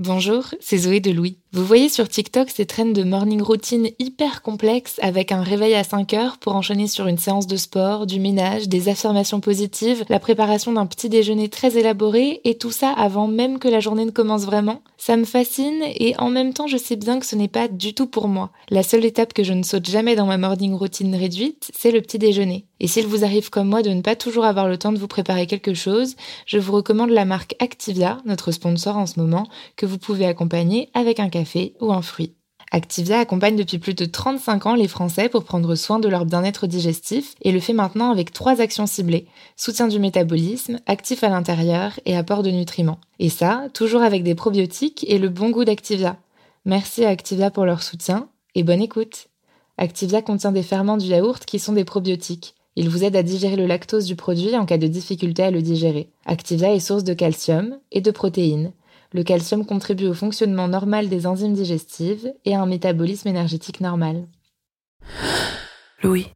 [0.00, 1.39] Bonjour, c'est Zoé de Louis.
[1.52, 5.82] Vous voyez sur TikTok ces traînes de morning routine hyper complexes avec un réveil à
[5.82, 10.20] 5 heures pour enchaîner sur une séance de sport, du ménage, des affirmations positives, la
[10.20, 14.12] préparation d'un petit déjeuner très élaboré et tout ça avant même que la journée ne
[14.12, 14.80] commence vraiment.
[14.96, 17.94] Ça me fascine et en même temps je sais bien que ce n'est pas du
[17.94, 18.50] tout pour moi.
[18.68, 22.00] La seule étape que je ne saute jamais dans ma morning routine réduite, c'est le
[22.00, 22.64] petit déjeuner.
[22.78, 25.08] Et s'il vous arrive comme moi de ne pas toujours avoir le temps de vous
[25.08, 26.14] préparer quelque chose,
[26.46, 30.88] je vous recommande la marque Activia, notre sponsor en ce moment, que vous pouvez accompagner
[30.94, 31.39] avec un café
[31.80, 32.34] ou un fruit.
[32.72, 36.68] Activia accompagne depuis plus de 35 ans les Français pour prendre soin de leur bien-être
[36.68, 39.26] digestif et le fait maintenant avec trois actions ciblées.
[39.56, 43.00] Soutien du métabolisme, actif à l'intérieur et apport de nutriments.
[43.18, 46.16] Et ça, toujours avec des probiotiques et le bon goût d'Activia.
[46.64, 49.26] Merci à Activia pour leur soutien et bonne écoute.
[49.76, 52.54] Activia contient des ferments du yaourt qui sont des probiotiques.
[52.76, 55.60] Ils vous aident à digérer le lactose du produit en cas de difficulté à le
[55.60, 56.10] digérer.
[56.24, 58.72] Activia est source de calcium et de protéines
[59.12, 64.26] le calcium contribue au fonctionnement normal des enzymes digestives et à un métabolisme énergétique normal.
[66.02, 66.26] Louis.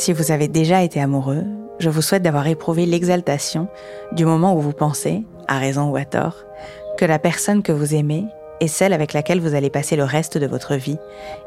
[0.00, 1.44] Si vous avez déjà été amoureux,
[1.78, 3.68] je vous souhaite d'avoir éprouvé l'exaltation
[4.12, 6.36] du moment où vous pensez, à raison ou à tort,
[6.96, 8.24] que la personne que vous aimez
[8.60, 10.96] est celle avec laquelle vous allez passer le reste de votre vie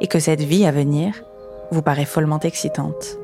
[0.01, 1.23] et que cette vie à venir
[1.71, 3.17] vous paraît follement excitante.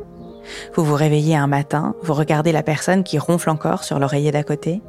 [0.73, 4.41] Vous vous réveillez un matin, vous regardez la personne qui ronfle encore sur l'oreiller d'à
[4.41, 4.81] côté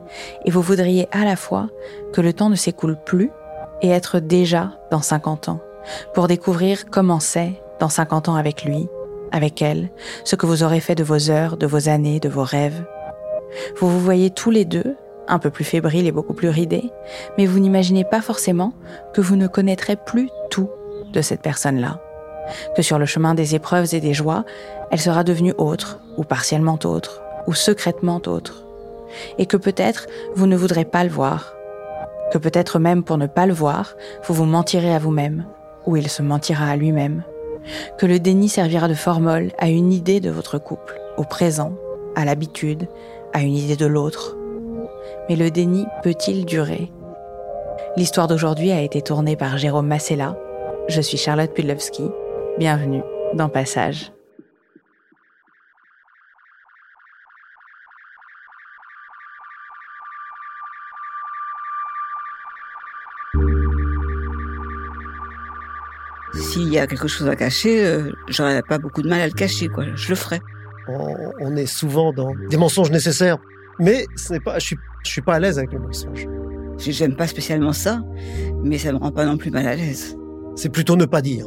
[0.46, 1.68] et vous voudriez à la fois
[2.14, 3.30] que le temps ne s'écoule plus
[3.82, 5.60] et être déjà dans 50 ans
[6.14, 8.88] pour découvrir comment c'est dans 50 ans avec lui
[9.32, 9.90] avec elle,
[10.24, 12.84] ce que vous aurez fait de vos heures, de vos années, de vos rêves.
[13.78, 14.96] Vous vous voyez tous les deux,
[15.28, 16.90] un peu plus fébriles et beaucoup plus ridés,
[17.38, 18.72] mais vous n'imaginez pas forcément
[19.14, 20.68] que vous ne connaîtrez plus tout
[21.12, 22.00] de cette personne-là.
[22.74, 24.44] Que sur le chemin des épreuves et des joies,
[24.90, 28.64] elle sera devenue autre, ou partiellement autre, ou secrètement autre.
[29.38, 31.54] Et que peut-être vous ne voudrez pas le voir.
[32.32, 35.44] Que peut-être même pour ne pas le voir, vous vous mentirez à vous-même,
[35.86, 37.22] ou il se mentira à lui-même
[37.98, 41.72] que le déni servira de formol à une idée de votre couple, au présent,
[42.16, 42.88] à l'habitude,
[43.32, 44.36] à une idée de l'autre.
[45.28, 46.90] Mais le déni peut-il durer?
[47.96, 50.36] L'histoire d'aujourd'hui a été tournée par Jérôme Massella.
[50.88, 52.04] Je suis Charlotte Pudlowski.
[52.58, 53.02] Bienvenue
[53.34, 54.12] dans Passage.
[66.70, 69.32] S'il y a quelque chose à cacher, euh, j'aurais pas beaucoup de mal à le
[69.32, 69.86] cacher, quoi.
[69.96, 70.40] Je le ferai.
[70.86, 73.38] On, est souvent dans des mensonges nécessaires,
[73.80, 76.28] mais ce n'est pas, je suis, je suis pas à l'aise avec le mensonge.
[76.78, 78.04] J'aime pas spécialement ça,
[78.62, 80.16] mais ça me rend pas non plus mal à l'aise.
[80.54, 81.44] C'est plutôt ne pas dire.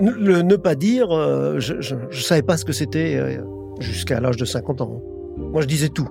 [0.00, 3.42] Le ne pas dire, euh, je, je, savais pas ce que c'était euh,
[3.78, 5.02] jusqu'à l'âge de 50 ans.
[5.36, 6.08] Moi, je disais tout.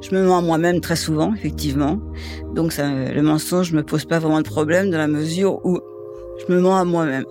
[0.00, 2.00] Je me mens à moi-même très souvent, effectivement.
[2.54, 5.80] Donc ça, le mensonge me pose pas vraiment de problème dans la mesure où
[6.38, 7.24] je me mens à moi-même.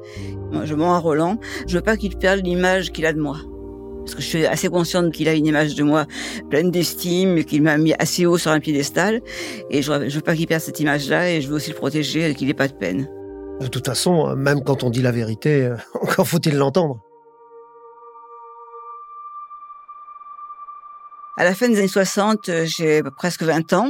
[0.64, 1.40] Je mens à Roland.
[1.68, 3.38] Je veux pas qu'il perde l'image qu'il a de moi.
[4.00, 6.06] Parce que je suis assez consciente qu'il a une image de moi
[6.50, 9.22] pleine d'estime, qu'il m'a mis assez haut sur un piédestal.
[9.70, 12.36] Et je veux pas qu'il perde cette image-là et je veux aussi le protéger et
[12.36, 13.10] qu'il ait pas de peine.
[13.62, 15.72] De toute façon, même quand on dit la vérité,
[16.02, 17.00] encore faut-il l'entendre.
[21.36, 23.90] À la fin des années 60, j'ai presque 20 ans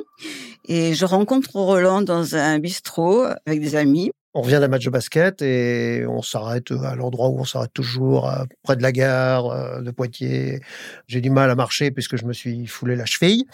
[0.66, 4.90] et je rencontre Roland dans un bistrot avec des amis on revient d'un match de
[4.90, 8.32] basket et on s'arrête à l'endroit où on s'arrête toujours,
[8.64, 10.60] près de la gare euh, de Poitiers.
[11.08, 13.46] J'ai du mal à marcher puisque je me suis foulé la cheville.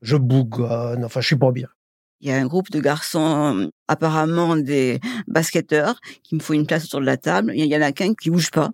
[0.00, 1.68] Je bougonne, enfin je suis pas bien.
[2.20, 6.84] Il y a un groupe de garçons, apparemment des basketteurs, qui me font une place
[6.84, 7.52] autour de la table.
[7.56, 8.70] Il y en a qu'un qui bouge pas.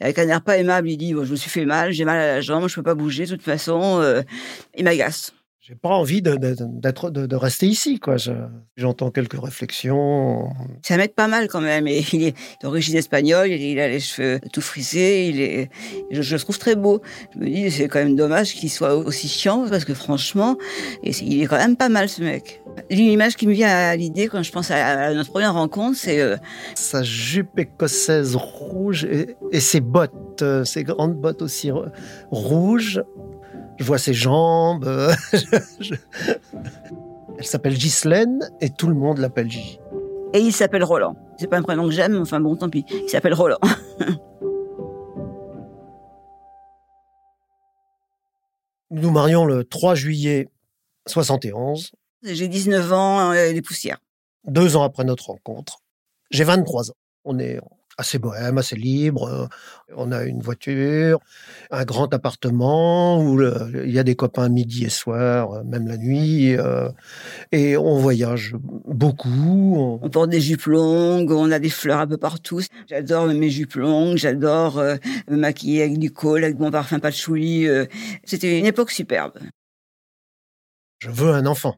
[0.00, 2.26] Avec un air pas aimable, il dit Je me suis fait mal, j'ai mal à
[2.26, 3.24] la jambe, je peux pas bouger.
[3.26, 4.22] De toute façon, euh,
[4.74, 5.35] il m'agace.
[5.68, 8.14] J'ai pas envie de, d'être, de, rester ici, quoi.
[8.76, 10.48] j'entends quelques réflexions.
[10.88, 11.88] Un mec pas mal quand même.
[11.88, 15.68] Et il est d'origine espagnole, il a les cheveux tout frisés, il est,
[16.12, 17.02] je, le trouve très beau.
[17.34, 20.56] Je me dis, c'est quand même dommage qu'il soit aussi chiant parce que franchement,
[21.02, 22.62] et il est quand même pas mal ce mec.
[22.88, 26.36] L'image qui me vient à l'idée quand je pense à, notre première rencontre, c'est euh,
[26.76, 31.72] sa jupe écossaise rouge et, et ses bottes, euh, ses grandes bottes aussi
[32.30, 33.02] rouges
[33.78, 34.86] je vois ses jambes.
[37.38, 39.78] Elle s'appelle Ghislaine et tout le monde l'appelle Gigi.
[40.32, 41.16] Et il s'appelle Roland.
[41.38, 42.84] C'est pas un prénom que j'aime, enfin bon, tant pis.
[42.90, 43.58] Il s'appelle Roland.
[48.90, 50.48] Nous nous marions le 3 juillet
[51.06, 51.92] 71.
[52.22, 53.98] J'ai 19 ans et des poussières.
[54.44, 55.78] Deux ans après notre rencontre.
[56.30, 56.96] J'ai 23 ans.
[57.24, 57.58] On est
[57.98, 59.28] assez bohème, assez libre.
[59.28, 59.46] Euh,
[59.94, 61.20] on a une voiture,
[61.70, 65.96] un grand appartement où il y a des copains midi et soir, euh, même la
[65.96, 66.56] nuit.
[66.56, 66.88] Euh,
[67.52, 68.54] et on voyage
[68.86, 69.98] beaucoup.
[70.02, 70.10] On...
[70.10, 72.60] porte des jupes longues, on a des fleurs un peu partout.
[72.88, 74.76] J'adore mes jupes longues, j'adore
[75.28, 77.66] me maquiller avec du col, avec mon parfum patchouli.
[78.24, 79.38] C'était une époque superbe.
[80.98, 81.76] Je veux un enfant,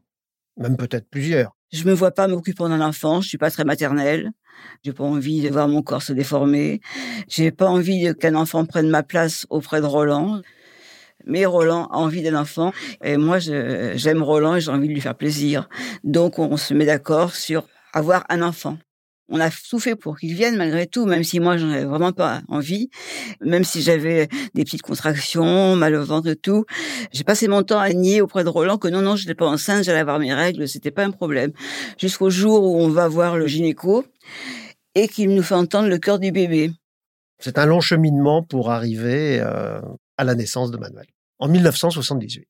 [0.57, 1.58] même peut-être plusieurs.
[1.71, 4.31] Je me vois pas m'occupant d'un enfant, je suis pas très maternelle.
[4.83, 6.81] J'ai pas envie de voir mon corps se déformer.
[7.27, 10.41] J'ai pas envie qu'un enfant prenne ma place auprès de Roland.
[11.25, 12.71] Mais Roland a envie d'un enfant
[13.03, 15.69] et moi j'aime Roland et j'ai envie de lui faire plaisir.
[16.03, 18.77] Donc on se met d'accord sur avoir un enfant
[19.29, 22.11] on a tout fait pour qu'il vienne malgré tout, même si moi j'en avais vraiment
[22.11, 22.89] pas envie,
[23.41, 26.65] même si j'avais des petites contractions, mal au ventre et tout.
[27.11, 29.47] J'ai passé mon temps à nier auprès de Roland que non, non, je n'étais pas
[29.47, 31.51] enceinte, j'allais avoir mes règles, c'était pas un problème.
[31.97, 34.05] Jusqu'au jour où on va voir le gynéco
[34.95, 36.71] et qu'il nous fait entendre le cœur du bébé.
[37.39, 39.79] C'est un long cheminement pour arriver euh,
[40.17, 41.05] à la naissance de Manuel,
[41.37, 42.45] en 1978.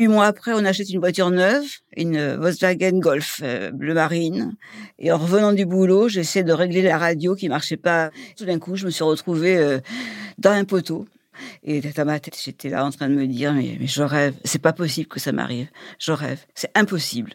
[0.00, 1.64] Huit mois après, on achète une voiture neuve,
[1.96, 4.56] une Volkswagen Golf euh, bleu marine.
[4.98, 8.10] Et en revenant du boulot, j'essaie de régler la radio qui marchait pas.
[8.36, 9.78] Tout d'un coup, je me suis retrouvée euh,
[10.38, 11.06] dans un poteau.
[11.62, 14.34] Et dans ma tête, j'étais là en train de me dire, mais, je rêve.
[14.44, 15.68] C'est pas possible que ça m'arrive.
[16.00, 16.44] Je rêve.
[16.56, 17.34] C'est impossible.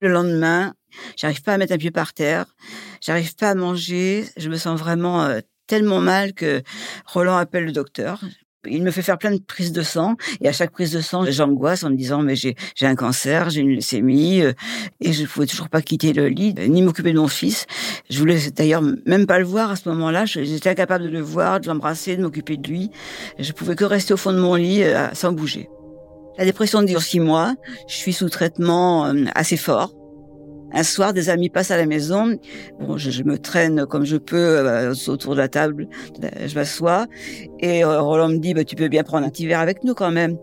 [0.00, 0.74] Le lendemain,
[1.16, 2.46] j'arrive pas à mettre un pied par terre.
[3.02, 4.24] J'arrive pas à manger.
[4.38, 6.62] Je me sens vraiment euh, tellement mal que
[7.04, 8.22] Roland appelle le docteur.
[8.66, 11.24] Il me fait faire plein de prises de sang et à chaque prise de sang,
[11.28, 14.52] j'angoisse en me disant mais j'ai un cancer, j'ai une leucémie euh,
[15.00, 17.66] et je pouvais toujours pas quitter le lit ni m'occuper de mon fils.
[18.10, 20.24] Je voulais d'ailleurs même pas le voir à ce moment-là.
[20.24, 22.90] J'étais incapable de le voir, de l'embrasser, de m'occuper de lui.
[23.38, 25.68] Je pouvais que rester au fond de mon lit euh, sans bouger.
[26.38, 27.54] La dépression dure six mois.
[27.88, 29.92] Je suis sous traitement euh, assez fort.
[30.76, 32.36] Un soir, des amis passent à la maison.
[32.80, 35.88] Bon, je, me traîne comme je peux euh, autour de la table.
[36.20, 37.06] Je m'assois
[37.60, 39.94] et euh, Roland me dit bah, "Tu peux bien prendre un petit verre avec nous
[39.94, 40.36] quand même."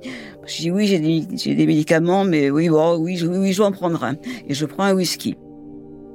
[0.48, 4.02] Je dis "Oui, j'ai des, médicaments, mais oui, bon, je, oui, je vais en prendre
[4.06, 4.16] un."
[4.48, 5.36] Et je prends un whisky.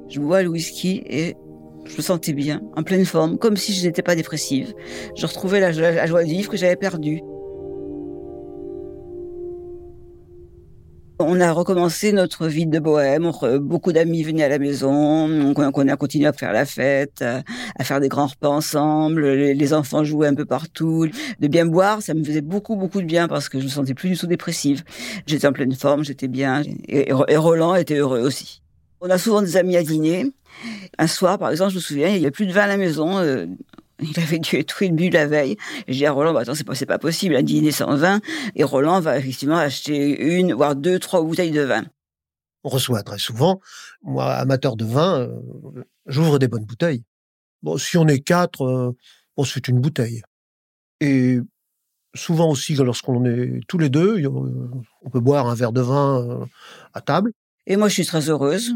[0.09, 1.37] Je bois le whisky et
[1.85, 4.73] je me sentais bien, en pleine forme, comme si je n'étais pas dépressive.
[5.15, 7.21] Je retrouvais la, la joie de vivre que j'avais perdue.
[11.19, 13.31] On a recommencé notre vie de bohème.
[13.61, 14.91] Beaucoup d'amis venaient à la maison.
[15.57, 19.27] On a continué à faire la fête, à faire des grands repas ensemble.
[19.27, 21.09] Les enfants jouaient un peu partout.
[21.41, 23.95] De bien boire, ça me faisait beaucoup, beaucoup de bien parce que je me sentais
[23.95, 24.85] plus du tout dépressive.
[25.27, 26.63] J'étais en pleine forme, j'étais bien.
[26.87, 28.61] Et Roland était heureux aussi.
[29.01, 30.27] On a souvent des amis à dîner.
[30.99, 32.77] Un soir, par exemple, je me souviens, il y avait plus de vin à la
[32.77, 33.19] maison.
[34.01, 35.57] Euh, il avait dû être bu la veille.
[35.87, 38.21] Et je dis à Roland, bah, attends, c'est pas, pas possible, un dîner sans vin.
[38.55, 41.85] Et Roland va effectivement acheter une, voire deux, trois bouteilles de vin.
[42.65, 43.61] On reçoit très souvent,
[44.03, 47.05] moi, amateur de vin, euh, j'ouvre des bonnes bouteilles.
[47.63, 48.97] Bon, si on est quatre, euh,
[49.37, 50.23] on se fait une bouteille.
[51.01, 51.39] Et
[52.15, 56.45] souvent aussi, lorsqu'on est tous les deux, on peut boire un verre de vin euh,
[56.93, 57.33] à table.
[57.67, 58.75] Et moi, je suis très heureuse.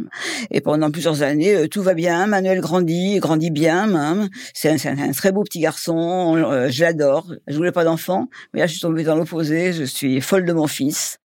[0.50, 2.26] Et pendant plusieurs années, euh, tout va bien.
[2.26, 4.28] Manuel grandit, grandit bien.
[4.52, 6.36] C'est un, très beau petit garçon.
[6.36, 7.32] Euh, je l'adore.
[7.46, 9.72] Je voulais pas d'enfant, mais là, je suis tombée dans l'opposé.
[9.72, 11.18] Je suis folle de mon fils.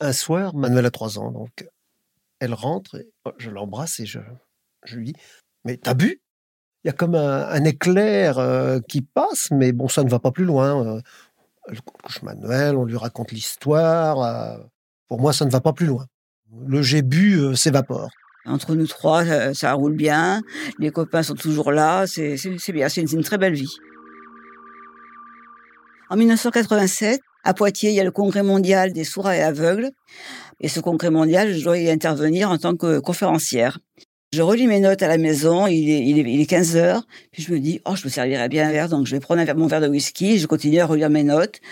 [0.00, 1.66] Un soir, Manuel a trois ans, donc
[2.38, 4.20] elle rentre, oh, je l'embrasse et je,
[4.92, 5.14] lui dis
[5.64, 6.22] Mais t'as bu?
[6.84, 10.30] Il y a comme un, éclair euh, qui passe, mais bon, ça ne va pas
[10.30, 11.02] plus loin.
[11.66, 14.60] elle couche Manuel, on lui raconte l'histoire.
[15.08, 16.06] Pour moi, ça ne va pas plus loin.
[16.66, 18.10] Le j'ai bu euh, s'évapore.
[18.46, 20.42] Entre nous trois, ça, roule bien.
[20.78, 22.06] Les copains sont toujours là.
[22.06, 22.36] C'est
[22.72, 22.88] bien.
[22.88, 23.76] C'est une, très belle vie.
[26.08, 29.90] En 1987, à Poitiers, il y a le congrès mondial des sourds et aveugles.
[30.60, 33.78] Et ce congrès mondial, je dois y intervenir en tant que conférencière.
[34.30, 37.06] Je relis mes notes à la maison, il est, il est, il est 15 heures,
[37.32, 39.40] puis je me dis, oh, je me servirais bien un verre, donc je vais prendre
[39.40, 41.62] un verre, mon verre de whisky, je continue à relire mes notes.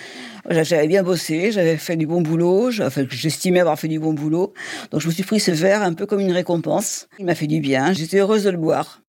[0.49, 4.55] J'avais bien bossé, j'avais fait du bon boulot, j'estimais avoir fait du bon boulot,
[4.91, 7.09] donc je me suis pris ce verre un peu comme une récompense.
[7.19, 9.03] Il m'a fait du bien, j'étais heureuse de le boire.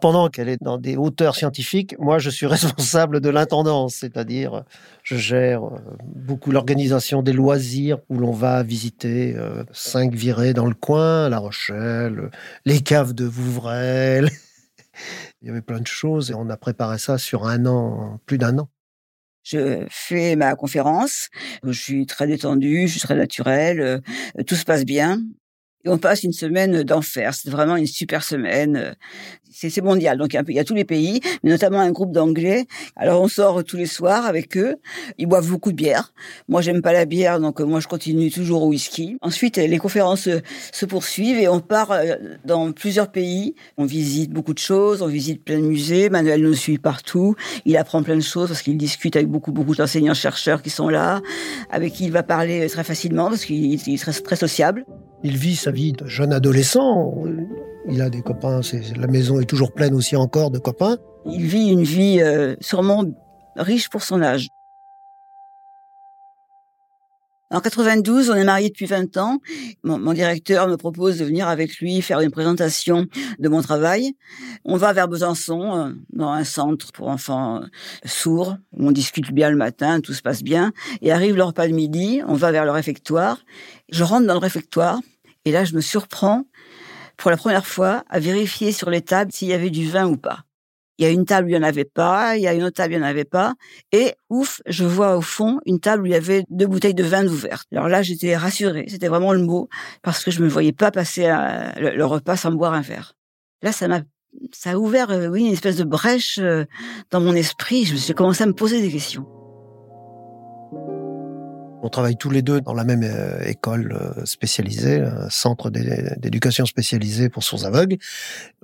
[0.00, 4.64] Pendant qu'elle est dans des hauteurs scientifiques, moi je suis responsable de l'intendance, c'est-à-dire
[5.02, 10.66] je gère euh, beaucoup l'organisation des loisirs où l'on va visiter euh, cinq virées dans
[10.66, 12.30] le coin, La Rochelle,
[12.64, 14.22] les caves de Vouvray.
[15.42, 18.38] Il y avait plein de choses et on a préparé ça sur un an, plus
[18.38, 18.68] d'un an.
[19.42, 21.28] Je fais ma conférence,
[21.62, 25.20] je suis très détendue, je suis très naturelle, euh, tout se passe bien.
[25.84, 27.34] Et on passe une semaine d'enfer.
[27.34, 28.94] C'est vraiment une super semaine
[29.54, 30.18] c'est mondial.
[30.18, 32.66] Donc il y, a tous les pays, mais notamment un groupe d'anglais.
[32.96, 34.76] Alors on sort tous les soirs avec eux.
[35.18, 36.12] Ils boivent beaucoup de bière.
[36.48, 39.16] Moi j'aime pas la bière, donc moi je continue toujours au whisky.
[39.22, 40.28] Ensuite les conférences
[40.72, 43.54] se poursuivent et on part euh, dans plusieurs pays.
[43.76, 46.10] On visite beaucoup de choses, on visite plein de musées.
[46.10, 47.36] Manuel nous suit partout.
[47.64, 50.88] Il apprend plein de choses parce qu'il discute avec beaucoup beaucoup d'enseignants chercheurs qui sont
[50.88, 51.20] là,
[51.70, 54.84] avec qui il va parler très facilement parce qu'il est très, très sociable.
[55.26, 57.14] Il vit sa vie de jeune adolescent.
[57.88, 58.60] Il a des copains.
[58.94, 60.98] La maison est toujours pleine aussi encore de copains.
[61.24, 63.04] Il vit une vie euh, sûrement
[63.56, 64.48] riche pour son âge.
[67.50, 69.38] En 92, on est mariés depuis 20 ans.
[69.84, 73.06] Mon, directeur me propose de venir avec lui faire une présentation
[73.38, 74.16] de mon travail.
[74.64, 77.66] On va vers Besançon, euh, dans un centre pour enfants euh,
[78.04, 80.72] sourds, où on discute bien le matin, tout se passe bien.
[81.00, 83.38] Et arrive le repas de midi, on va vers le réfectoire.
[83.88, 84.98] Je rentre dans le réfectoire,
[85.44, 86.44] et là, je me surprends,
[87.16, 90.16] pour la première fois, à vérifier sur les tables s'il y avait du vin ou
[90.16, 90.44] pas.
[90.98, 92.62] Il y a une table où il n'y en avait pas, il y a une
[92.62, 93.54] autre table où il n'y en avait pas.
[93.90, 97.02] Et ouf, je vois au fond une table où il y avait deux bouteilles de
[97.02, 97.66] vin ouvertes.
[97.72, 99.68] Alors là, j'étais rassurée, c'était vraiment le mot,
[100.02, 101.26] parce que je ne me voyais pas passer
[101.76, 103.14] le, repas sans boire un verre.
[103.62, 104.02] Là, ça m'a
[104.52, 106.64] ça a ouvert euh, oui, une espèce de brèche euh,
[107.10, 107.84] dans mon esprit.
[107.84, 109.26] Je me suis commencé à me poser des questions.
[111.84, 116.64] On travaille tous les deux dans la même euh, école euh, spécialisée, un centre d'éducation
[116.64, 117.98] spécialisée pour sourds aveugles.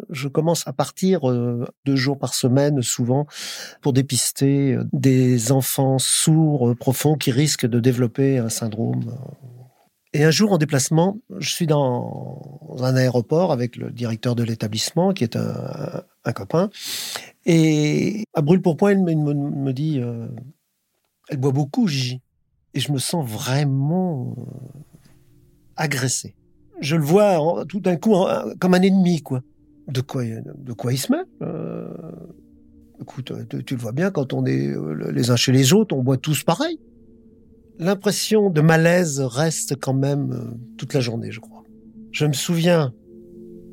[0.08, 3.26] Je commence à partir euh, deux jours par semaine, souvent,
[3.82, 9.14] pour dépister des enfants sourds profonds qui risquent de développer un syndrome.
[10.14, 15.12] Et un jour, en déplacement, je suis dans un aéroport avec le directeur de l'établissement,
[15.12, 16.70] qui est un, copain.
[17.44, 20.00] Et à brûle pour point, il me, dit
[21.28, 22.22] Elle boit beaucoup, Gigi
[22.74, 24.42] et je me sens vraiment euh,
[25.76, 26.34] agressé.
[26.80, 28.14] Je le vois tout d'un coup
[28.58, 29.42] comme un ennemi, quoi.
[29.88, 31.88] De quoi, de quoi il se met euh,
[33.00, 33.32] Écoute,
[33.66, 36.16] tu, le vois bien, quand on est euh, les uns chez les autres, on boit
[36.16, 36.78] tous pareil.
[37.78, 41.64] L'impression de malaise reste quand même toute la journée, je crois.
[42.12, 42.92] Je me souviens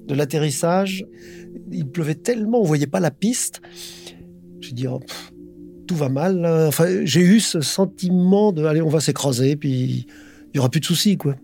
[0.07, 1.05] de l'atterrissage.
[1.71, 3.61] Il pleuvait tellement, on voyait pas la piste.
[4.61, 5.01] Je dis, oh,
[5.87, 6.45] tout va mal.
[6.67, 10.05] Enfin, j'ai eu ce sentiment de, allez, on va s'écraser, puis
[10.53, 11.35] il y aura plus de soucis, quoi.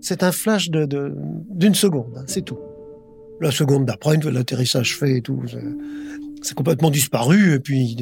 [0.00, 1.14] C'est un flash de,
[1.50, 2.58] d'une seconde, hein, c'est tout.
[3.40, 5.42] La seconde d'après, l'atterrissage fait et tout,
[6.42, 7.96] c'est complètement disparu, et puis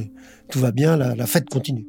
[0.51, 1.87] tout va bien, la fête continue.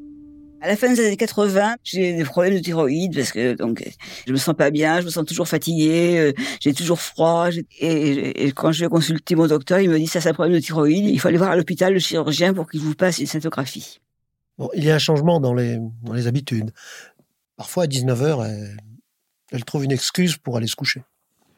[0.66, 3.88] À la fin des années 80, j'ai des problèmes de thyroïde parce que donc
[4.26, 7.50] je me sens pas bien, je me sens toujours fatiguée, euh, j'ai toujours froid.
[7.80, 10.60] Et, quand je vais consulter mon docteur, il me dit ça c'est un problème de
[10.60, 11.06] thyroïde.
[11.06, 14.00] Il faut aller voir à l'hôpital le chirurgien pour qu'il vous passe une scintographie.
[14.74, 16.72] Il y a un changement dans les, dans les habitudes.
[17.58, 18.76] Parfois à 19h,
[19.52, 21.04] elle, trouve une excuse pour aller se coucher.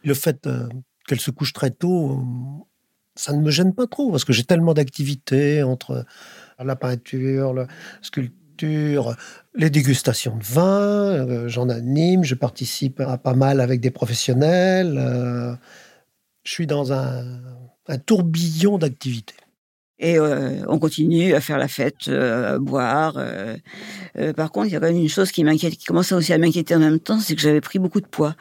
[0.04, 0.68] Le fait euh,
[1.08, 2.66] qu'elle se couche très tôt, euh,
[3.16, 6.06] ça ne me gêne pas trop parce que j'ai tellement d'activités entre
[6.60, 7.68] la peinture, la
[8.02, 13.92] sculpture les dégustations de vin, euh, j'en anime, je participe à pas mal avec des
[13.92, 14.98] professionnels.
[14.98, 15.54] Euh,
[16.44, 17.26] je suis dans un,
[18.06, 19.36] tourbillon d'activités.
[20.00, 23.18] Et euh, on continue à faire la fête, à boire.
[24.36, 26.38] par contre, il y a quand même une chose qui m'inquiète, qui commençait aussi à
[26.38, 28.36] m'inquiéter en même temps, c'est que j'avais pris beaucoup de poids.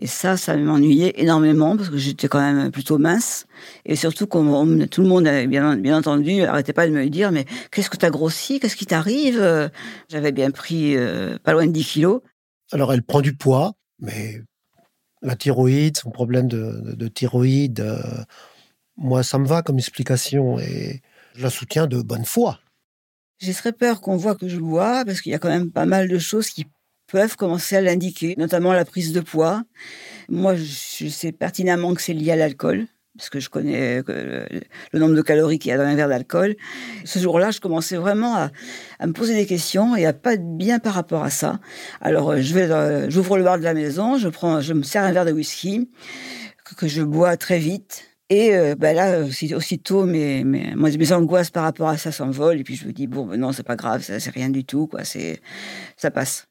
[0.00, 3.46] Et ça, ça m'ennuyait énormément parce que j'étais quand même plutôt mince.
[3.84, 7.46] Et surtout, comme tout le monde, bien, bien entendu, arrêtait pas de me dire, mais
[7.72, 8.60] qu'est-ce que tu as grossi?
[8.60, 9.70] Qu'est-ce qui t'arrive?
[10.08, 12.20] J'avais bien pris euh, pas loin de 10 kilos.
[12.70, 14.40] Alors, elle prend du poids, mais
[15.22, 17.98] la thyroïde, son problème de, de, thyroïde, euh,
[18.96, 21.02] moi, ça me va comme explication et
[21.34, 22.60] je la soutiens de bonne foi.
[23.38, 25.86] J'ai très peur qu'on voit que je bois parce qu'il y a quand même pas
[25.86, 26.66] mal de choses qui
[27.10, 29.62] peuvent commencer à l'indiquer, notamment la prise de poids.
[30.28, 32.86] Moi, je sais pertinemment que c'est lié à l'alcool,
[33.16, 36.54] parce que je connais le nombre de calories qu'il y a dans un verre d'alcool.
[37.04, 40.78] Ce jour-là, je commençais vraiment à, me poser des questions et à pas être bien
[40.78, 41.58] par rapport à ça.
[42.00, 45.12] Alors, je vais, j'ouvre le bar de la maison, je prends, je me sers un
[45.12, 45.88] verre de whisky
[46.76, 48.04] que je bois très vite.
[48.30, 49.22] Et euh, ben là,
[49.56, 52.60] aussitôt, mes angoisses par rapport à ça s'envolent.
[52.60, 54.64] Et puis je me dis, bon, ben non, c'est pas grave, ça, c'est rien du
[54.64, 55.04] tout, quoi.
[55.04, 55.40] C'est,
[55.96, 56.47] ça passe.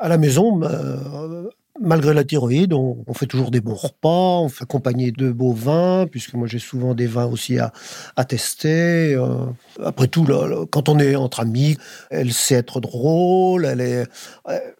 [0.00, 4.62] À la maison, euh, malgré la thyroïde, on, fait toujours des bons repas, on fait
[4.62, 7.70] accompagner de beaux vins, puisque moi j'ai souvent des vins aussi à,
[8.16, 9.14] à tester.
[9.14, 9.44] Euh.
[9.84, 10.26] après tout,
[10.70, 11.76] quand on est entre amis,
[12.08, 14.06] elle sait être drôle, elle est,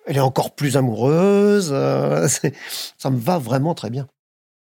[0.06, 1.68] elle est encore plus amoureuse.
[2.98, 4.08] ça me va vraiment très bien.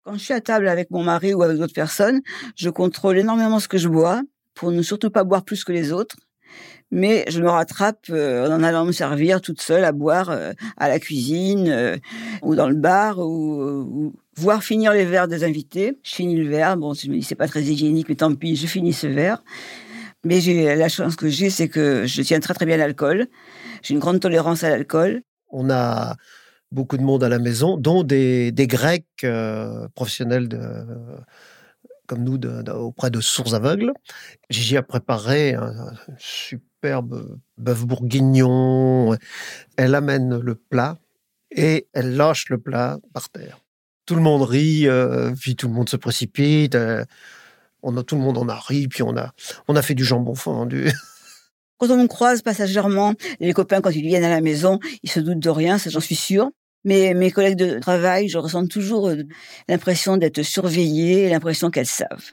[0.04, 2.20] Quand je suis à table avec mon mari ou avec d'autres personnes,
[2.56, 4.22] je contrôle énormément ce que je bois
[4.54, 6.16] pour ne surtout pas boire plus que les autres.
[6.90, 10.88] Mais je me rattrape euh, en allant me servir toute seule à boire euh, à
[10.88, 11.96] la cuisine euh,
[12.42, 15.98] ou dans le bar ou, voir finir les verres des invités.
[16.02, 16.76] Je finis le verre.
[16.76, 19.42] Bon, je me dis c'est pas très hygiénique, mais tant pis, je finis ce verre.
[20.24, 23.26] Mais j'ai la chance que j'ai, c'est que je tiens très très bien l'alcool.
[23.82, 25.22] J'ai une grande tolérance à l'alcool.
[25.50, 26.16] On a
[26.72, 29.26] beaucoup de monde à la maison, dont des, Grecs
[29.94, 30.58] professionnels de,
[32.08, 33.92] comme nous auprès de sourds aveugles.
[34.50, 39.16] Gigi a préparé un, superbe bœuf bourguignon.
[39.76, 40.96] Elle amène le plat
[41.50, 43.60] et elle lâche le plat par terre.
[44.06, 46.74] Tout le monde rit, euh, puis tout le monde se précipite.
[46.74, 47.04] Euh,
[47.82, 49.32] on a, tout le monde en a ri, puis on a,
[49.68, 50.90] on a fait du jambon fondu.
[51.78, 55.38] Quand on croise passagèrement, les copains, quand ils viennent à la maison, ils se doutent
[55.38, 56.50] de rien, j'en suis sûre.
[56.84, 59.22] Mais mes collègues de travail, je ressens toujours euh,
[59.68, 62.32] l'impression d'être surveillée, l'impression qu'elles savent.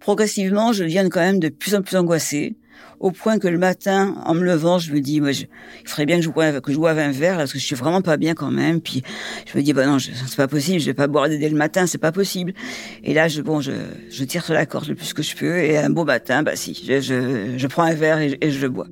[0.00, 2.56] Progressivement, je deviens quand même de plus en plus angoissée,
[3.00, 5.44] au point que le matin, en me levant, je me dis, moi, je,
[5.82, 8.34] il faudrait bien que je boive, un verre, parce que je suis vraiment pas bien
[8.34, 8.80] quand même.
[8.80, 9.02] Puis
[9.50, 11.86] je me dis, bah non, c'est pas possible, je vais pas boire dès le matin,
[11.86, 12.54] c'est pas possible.
[13.02, 15.78] Et là, je, bon, je, tire sur la corde le plus que je peux, et
[15.78, 18.88] un beau matin, bah si, je prends un verre et, et je le bois.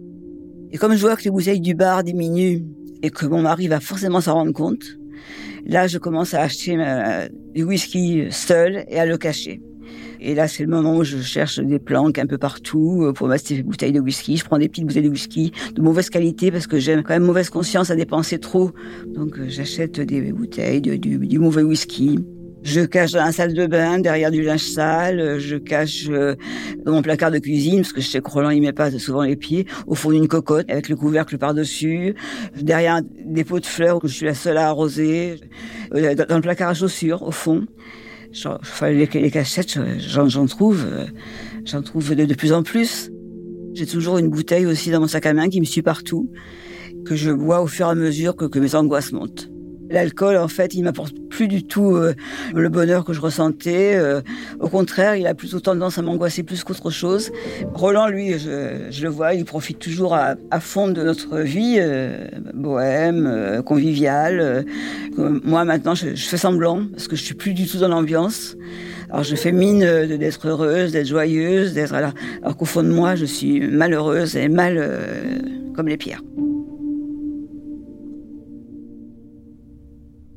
[0.72, 2.62] Et comme je vois que les bouteilles du bar diminuent
[3.02, 4.84] et que mon mari va forcément s'en rendre compte,
[5.66, 6.76] là, je commence à acheter
[7.54, 9.60] du whisky seul et à le cacher.
[10.24, 13.26] Et là, c'est le moment où je cherche des planques un peu partout euh, pour
[13.26, 14.36] mettre des bouteilles de whisky.
[14.36, 17.24] Je prends des petites bouteilles de whisky de mauvaise qualité parce que j'ai quand même
[17.24, 18.70] mauvaise conscience à dépenser trop.
[19.08, 22.20] Donc, euh, j'achète des bouteilles de, du, du mauvais whisky.
[22.62, 25.38] Je cache dans la salle de bain, derrière du linge sale.
[25.38, 26.36] Je cache euh,
[26.84, 29.22] dans mon placard de cuisine, parce que je sais que Roland, il met pas souvent
[29.22, 32.14] les pieds, au fond d'une cocotte, avec le couvercle par-dessus.
[32.60, 35.40] Derrière des pots de fleurs où je suis la seule à arroser.
[35.94, 37.66] Euh, dans le placard à chaussures, au fond.
[38.44, 41.04] Enfin, les, les cachettes, j'en trouve, euh,
[41.64, 43.10] j'en trouve de, de plus en plus.
[43.74, 46.30] J'ai toujours une bouteille aussi dans mon sac à main qui me suit partout,
[47.04, 49.51] que je bois au fur et à mesure que, que mes angoisses montent.
[49.92, 52.14] L'alcool, en fait, il m'apporte plus du tout euh,
[52.54, 53.94] le bonheur que je ressentais.
[53.94, 54.22] Euh,
[54.58, 57.30] au contraire, il a plutôt tendance à m'angoisser plus qu'autre chose.
[57.74, 63.62] Roland, lui, je, le vois, il profite toujours à, fond de notre vie euh, bohème,
[63.66, 64.64] conviviale.
[65.44, 68.56] moi, maintenant, je, fais semblant parce que je suis plus du tout dans l'ambiance.
[69.10, 73.14] Alors, je fais mine d'être heureuse, d'être joyeuse, d'être alors, alors qu'au fond de moi,
[73.14, 75.42] je suis malheureuse et mal
[75.74, 76.22] comme les pierres.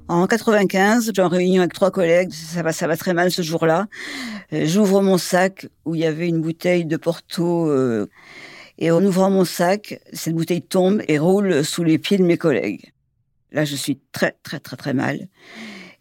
[0.08, 3.42] En 95, j'ai en réunion avec trois collègues, ça va, ça va très mal ce
[3.42, 3.88] jour-là.
[4.54, 8.08] Euh, j'ouvre mon sac où il y avait une bouteille de Porto euh,
[8.78, 12.38] et en ouvrant mon sac, cette bouteille tombe et roule sous les pieds de mes
[12.38, 12.94] collègues.
[13.52, 15.28] Là, je suis très, très, très, très mal.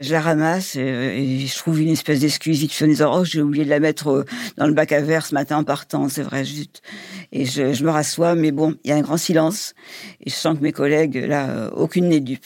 [0.01, 3.41] Je la ramasse euh, et, je trouve une espèce d'excuse vite en disant oh j'ai
[3.41, 4.27] oublié de la mettre
[4.59, 6.83] dans le bac à verre ce matin en partant c'est vrai juste
[7.31, 9.73] et je, je me rassois mais bon il y a un grand silence
[10.21, 12.45] et je sens que mes collègues là aucune n'est dupe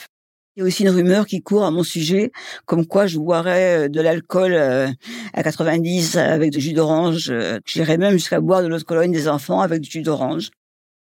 [0.59, 2.33] il y a aussi une rumeur qui court à mon sujet,
[2.65, 4.89] comme quoi je boirais euh, de l'alcool euh,
[5.33, 7.29] à 90 avec du jus d'orange.
[7.29, 10.49] Euh, j'irais même jusqu'à boire de l'eau de Cologne des enfants avec du jus d'orange.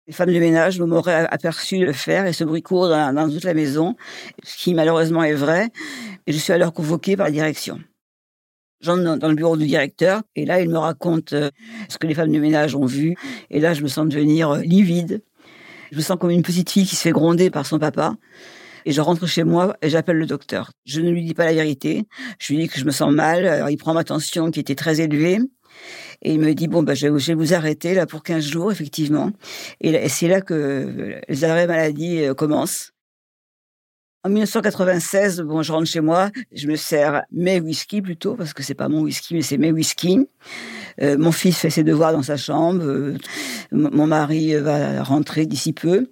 [0.07, 3.55] Les femmes de ménage m'auraient aperçu le faire et ce bruit court dans, toute la
[3.55, 3.97] maison,
[4.45, 5.71] ce qui malheureusement est vrai.
[6.29, 7.81] Et je suis alors convoquée par la direction.
[8.81, 12.31] J'entre dans le bureau du directeur et là, il me raconte ce que les femmes
[12.31, 13.17] de ménage ont vu.
[13.51, 15.23] Et là, je me sens devenir livide.
[15.91, 18.15] Je me sens comme une petite fille qui se fait gronder par son papa.
[18.87, 20.73] Et je rentre chez moi et j'appelle le docteur.
[20.85, 22.05] Je ne lui dis pas la vérité.
[22.39, 23.47] Je lui dis que je me sens mal.
[23.47, 25.39] Alors, il prend ma tension qui était très élevée.
[26.23, 29.31] Et il me dit, bon, bah, je vais vous arrêter là pour 15 jours, effectivement.
[29.81, 32.93] Et c'est là que les arrêts maladie euh, commencent.
[34.23, 38.63] En 1996, bon, je rentre chez moi, je me sers mes whisky plutôt, parce que
[38.63, 40.29] c'est pas mon whisky, mais c'est mes whisky.
[41.01, 42.83] Euh, mon fils fait ses devoirs dans sa chambre.
[42.85, 43.17] Euh,
[43.73, 46.11] mon mari va rentrer d'ici peu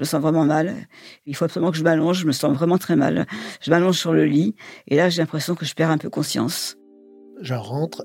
[0.00, 0.88] je me sens vraiment mal.
[1.26, 3.26] Il faut absolument que je m'allonge, je me sens vraiment très mal.
[3.60, 4.54] Je m'allonge sur le lit
[4.88, 6.76] et là j'ai l'impression que je perds un peu conscience.
[7.42, 8.02] Je rentre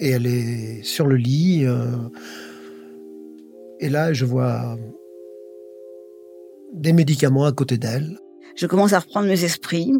[0.00, 1.64] et elle est sur le lit.
[1.64, 1.98] Euh,
[3.78, 4.76] et là je vois
[6.74, 8.18] des médicaments à côté d'elle.
[8.56, 9.92] Je commence à reprendre mes esprits.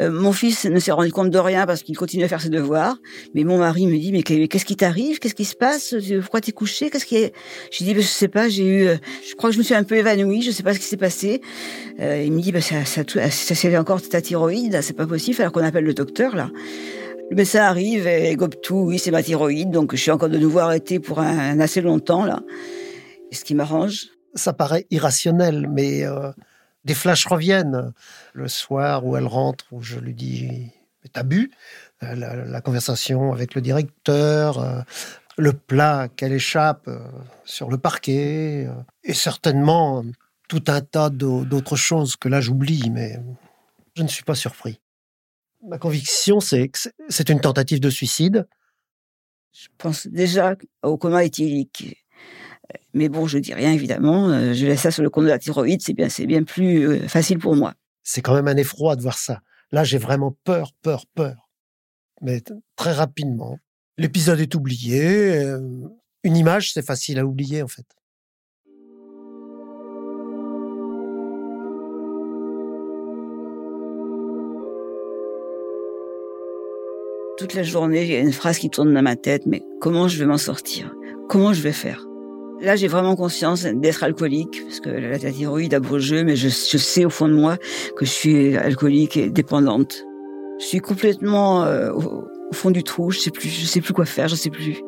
[0.00, 2.50] Euh, mon fils ne s'est rendu compte de rien parce qu'il continue à faire ses
[2.50, 2.96] devoirs.
[3.34, 5.18] Mais mon mari me dit mais qu'est-ce qui t'arrive?
[5.18, 5.94] Qu'est-ce qui se passe?
[6.20, 6.90] Pourquoi t'es couché?
[6.90, 7.32] Qu'est-ce qui est?
[7.70, 8.48] J'ai dit ben, je sais pas.
[8.48, 8.96] J'ai eu, euh,
[9.28, 10.42] je crois que je me suis un peu évanouie.
[10.42, 11.40] Je sais pas ce qui s'est passé.
[12.00, 14.78] Euh, il me dit bah ça, ça, ça, c'est encore ta thyroïde.
[14.82, 15.40] C'est pas possible.
[15.40, 16.50] Alors qu'on appelle le docteur là.
[17.30, 18.84] Le médecin arrive et gobe tout.
[18.88, 19.70] Oui, c'est ma thyroïde.
[19.70, 22.40] Donc je suis encore de nouveau arrêtée pour un, assez longtemps là.
[23.32, 24.08] Ce qui m'arrange.
[24.34, 26.04] Ça paraît irrationnel, mais
[26.86, 27.92] des flashs reviennent.
[28.32, 30.70] Le soir où elle rentre, où je lui dis
[31.12, 31.52] T'as bu?
[32.02, 34.80] Euh, la, conversation avec le directeur, euh,
[35.36, 36.98] le plat qu'elle échappe euh,
[37.44, 38.68] sur le parquet,
[39.04, 40.04] et certainement
[40.48, 43.20] tout un tas d'autres choses que là j'oublie, mais
[43.96, 44.80] je ne suis pas surpris.
[45.66, 48.46] Ma conviction, c'est que c'est une tentative de suicide.
[49.52, 52.05] Je pense déjà au coma éthylique.
[52.94, 54.30] Mais bon, je dis rien évidemment.
[54.30, 55.82] Euh, je laisse ça sur le compte de la thyroïde.
[55.82, 57.74] C'est bien, c'est bien plus euh, facile pour moi.
[58.02, 59.40] C'est quand même un effroi de voir ça.
[59.72, 61.50] Là, j'ai vraiment peur, peur, peur.
[62.22, 62.42] Mais
[62.76, 63.58] très rapidement,
[63.98, 65.36] l'épisode est oublié.
[65.36, 65.60] Euh,
[66.22, 67.84] une image, c'est facile à oublier en fait.
[77.36, 80.08] Toute la journée, il y a une phrase qui tourne dans ma tête, mais comment
[80.08, 80.94] je vais m'en sortir?
[81.28, 82.06] Comment je vais faire?
[82.60, 86.48] Là, j'ai vraiment conscience d'être alcoolique, parce que la thyroïde a beau jeu, mais je,
[86.48, 87.58] sais au fond de moi
[87.96, 90.04] que je suis alcoolique et dépendante.
[90.58, 94.06] Je suis complètement euh, au, fond du trou, je sais plus, je sais plus quoi
[94.06, 94.80] faire, je sais plus.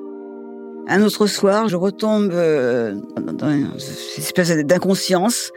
[0.89, 3.69] Un autre soir, je retombe euh, dans une
[4.17, 5.53] espèce d'inconscience.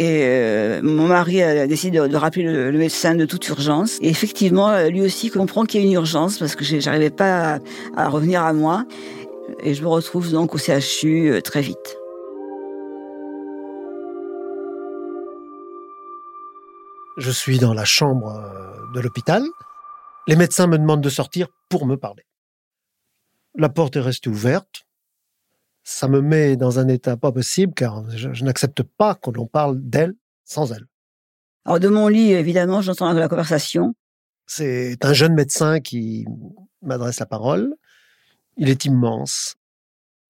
[0.00, 3.98] Et euh, mon mari a décidé de, rappeler le, médecin de toute urgence.
[4.00, 7.60] Et effectivement, lui aussi comprend qu'il y a une urgence parce que j'arrivais pas
[7.96, 8.84] à revenir à moi
[9.62, 11.98] et je me retrouve donc au CHU euh, très vite.
[17.16, 19.42] Je suis dans la chambre euh, de l'hôpital.
[20.26, 22.24] Les médecins me demandent de sortir pour me parler.
[23.54, 24.86] La porte est restée ouverte.
[25.84, 29.80] Ça me met dans un état pas possible car je, n'accepte pas qu'on l'on parle
[29.80, 30.86] d'elle sans elle.
[31.64, 33.94] Alors de mon lit, évidemment, j'entends la conversation.
[34.46, 36.26] C'est un jeune médecin qui
[36.82, 37.76] m'adresse la parole.
[38.56, 39.56] Il est immense.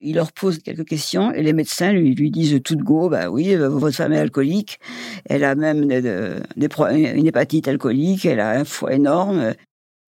[0.00, 3.30] Il leur pose quelques questions et les médecins lui, lui disent tout de go, bah
[3.30, 4.80] oui, euh, votre femme est alcoolique,
[5.26, 9.54] elle a même une hépatite alcoolique, elle a un foie énorme.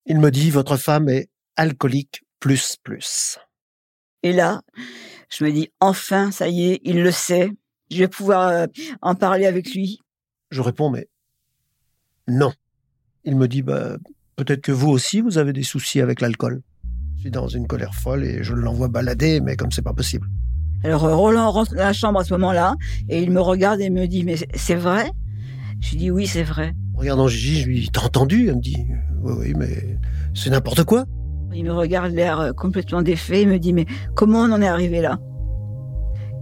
[0.05, 3.39] Il me dit, votre femme est alcoolique plus plus.
[4.21, 4.61] Et là,
[5.29, 7.51] je me dis, enfin, ça y est, il le sait,
[7.89, 8.65] je vais pouvoir euh,
[9.01, 9.99] en parler avec lui.
[10.51, 11.07] Je réponds, mais
[12.27, 12.51] non.
[13.23, 13.97] Il me dit, bah,
[14.35, 16.61] peut-être que vous aussi, vous avez des soucis avec l'alcool
[17.31, 20.27] dans une colère folle et je l'envoie balader, mais comme c'est pas possible.
[20.83, 22.75] Alors euh, Roland rentre dans la chambre à ce moment-là
[23.09, 25.11] et il me regarde et me dit mais c'est vrai?
[25.79, 26.73] Je dis oui c'est vrai.
[26.93, 28.47] regardant Gigi, je lui dis t'as entendu?
[28.49, 28.85] Elle me dit
[29.23, 29.97] oui oui mais
[30.33, 31.05] c'est n'importe quoi.
[31.53, 34.67] Il me regarde l'air euh, complètement défait et me dit mais comment on en est
[34.67, 35.19] arrivé là?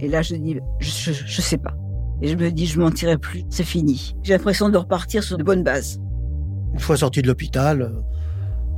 [0.00, 1.74] Et là je dis je, je, sais pas.
[2.20, 4.14] Et je me dis je m'en tirerai plus, c'est fini.
[4.22, 5.98] J'ai l'impression de repartir sur de bonnes bases.
[6.74, 7.92] Une fois sorti de l'hôpital,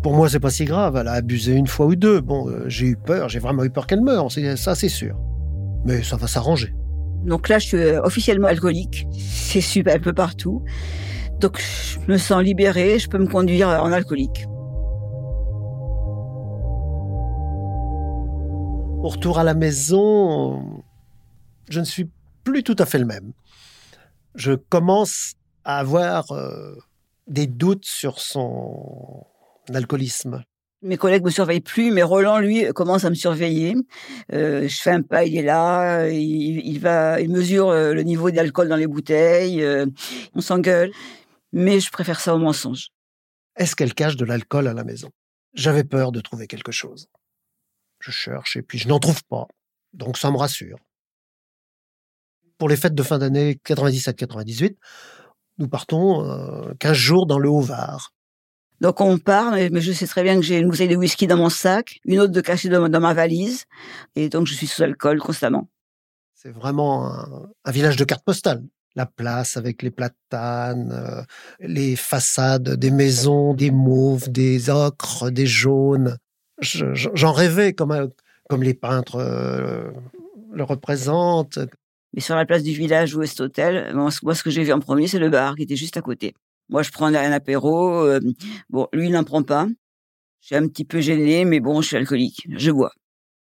[0.07, 0.95] pour moi, c'est pas si grave.
[0.95, 2.21] Elle a abusé une fois ou deux.
[2.21, 5.19] Bon, euh, j'ai eu peur, j'ai vraiment eu peur qu'elle meure, ça c'est sûr.
[5.85, 6.73] Mais ça va s'arranger.
[7.25, 9.09] Donc là, je suis euh, officiellement alcoolique.
[9.19, 10.63] C'est super un peu partout.
[11.41, 14.47] Donc je me sens libérée, je peux me conduire en alcoolique.
[19.03, 20.85] Au retour à la maison,
[21.69, 22.09] je ne suis
[22.45, 23.33] plus tout à fait le même.
[24.37, 25.33] Je commence
[25.65, 26.77] à avoir euh,
[27.27, 29.27] des doutes sur son
[29.69, 30.45] d'alcoolisme.
[30.83, 33.75] Mes collègues me surveillent plus, mais Roland, lui, commence à me surveiller.
[34.33, 38.31] Euh, je fais un pas, il est là, il, va, il mesure euh, le niveau
[38.31, 39.87] d'alcool dans les bouteilles, euh,
[40.35, 40.93] on s'engueule.
[41.53, 42.91] Mais je préfère ça au mensonge.
[43.57, 45.11] Est-ce qu'elle cache de l'alcool à la maison?
[45.55, 47.09] J'avais peur de trouver quelque chose.
[48.01, 49.47] Je cherche et puis je n'en trouve pas.
[49.95, 50.79] Donc ça me rassure.
[52.59, 54.77] Pour les fêtes de fin d'année 97-98,
[55.59, 58.13] nous partons 15 jours dans le Haut-Var.
[58.81, 61.37] Donc on part, mais je sais très bien que j'ai une bouteille de whisky dans
[61.37, 63.65] mon sac, une autre de cachée dans, ma valise,
[64.15, 65.69] et donc je suis sous alcool constamment.
[66.35, 67.11] C'est vraiment
[67.65, 68.63] un, village de cartes postales.
[68.95, 71.23] La place avec les platanes, euh,
[71.61, 76.17] les façades des maisons, des mauves, des ocres, des jaunes.
[76.61, 78.11] J'en rêvais comme,
[78.49, 79.91] comme les peintres euh,
[80.53, 81.59] le représentent.
[82.15, 84.73] Mais sur la place du village où est cet hôtel, moi ce que j'ai vu
[84.73, 86.35] en premier, c'est le bar qui était juste à côté.
[86.69, 88.05] Moi, je prends un apéro.
[88.05, 88.21] Euh,
[88.71, 89.67] bon, lui, il n'en prend pas.
[90.41, 92.47] Je suis un petit peu gênée, mais bon, je suis alcoolique.
[92.57, 92.93] Je bois.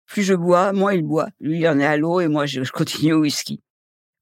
[0.06, 1.30] Plus je bois, moins il boit.
[1.40, 3.62] Lui, il en est à l'eau et moi, je, continue au whisky.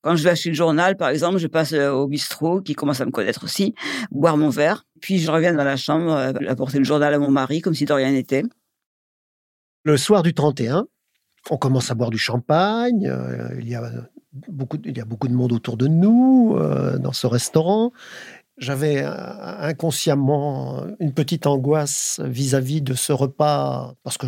[0.01, 3.01] Quand je vais acheter le journal, par exemple, je passe euh, au bistrot, qui commence
[3.01, 3.73] à me connaître aussi,
[4.11, 4.85] boire mon verre.
[5.01, 7.85] Puis je reviens dans la chambre, euh, apporter le journal à mon mari, comme si
[7.85, 8.43] de rien n'était.
[9.83, 10.85] Le soir du 31,
[11.49, 13.11] on commence à boire du champagne.
[13.59, 13.89] Il, y a
[14.49, 16.57] beaucoup, il y a beaucoup de monde autour de nous
[16.99, 17.91] dans ce restaurant.
[18.57, 24.25] J'avais inconsciemment une petite angoisse vis-à-vis de ce repas, parce que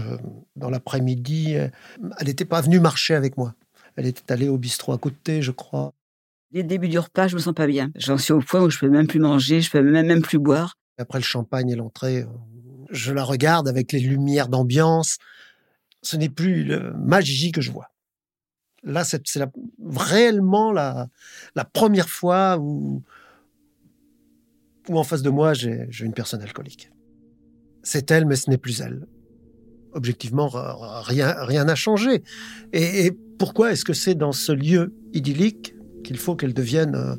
[0.56, 3.56] dans l'après-midi, elle n'était pas venue marcher avec moi.
[3.96, 5.94] Elle était allée au bistrot à côté, je crois.
[6.52, 7.92] Dès le début du repas, je me sens pas bien.
[7.96, 10.40] J'en suis au point où je peux même plus manger, je peux même, même plus
[10.40, 10.78] boire.
[11.00, 12.26] Après le champagne et l'entrée,
[12.92, 15.18] je la regarde avec les lumières d'ambiance.
[16.02, 17.92] Ce n'est plus le magie que je vois.
[18.84, 19.22] Là, c'est
[19.96, 21.08] réellement la,
[21.56, 23.04] la première fois où,
[24.88, 26.92] où en face de moi, j'ai une personne alcoolique.
[27.84, 29.08] C'est elle, mais ce n'est plus elle.
[29.94, 32.24] Objectivement, rien rien n'a changé.
[32.74, 37.18] et pourquoi est-ce que c'est dans ce lieu idyllique qu'il faut qu'elle devienne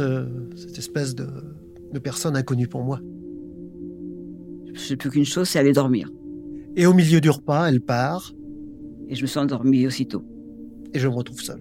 [0.00, 1.28] euh, cette espèce de,
[2.00, 3.00] personne inconnue pour moi?
[4.66, 6.10] Je ne sais plus qu'une chose, c'est aller dormir.
[6.74, 8.32] Et au milieu du repas, elle part.
[9.08, 10.24] Et je me suis endormi aussitôt.
[10.92, 11.60] Et je me retrouve seul.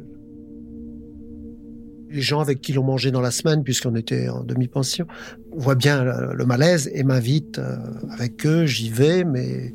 [2.12, 5.08] Les gens avec qui l'on mangeait dans la semaine, puisqu'on était en demi-pension,
[5.56, 7.78] voient bien le, malaise et m'invitent euh,
[8.10, 8.66] avec eux.
[8.66, 9.74] J'y vais, mais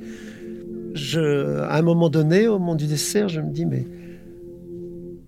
[0.95, 3.87] je, à un moment donné, au moment du dessert, je me dis, mais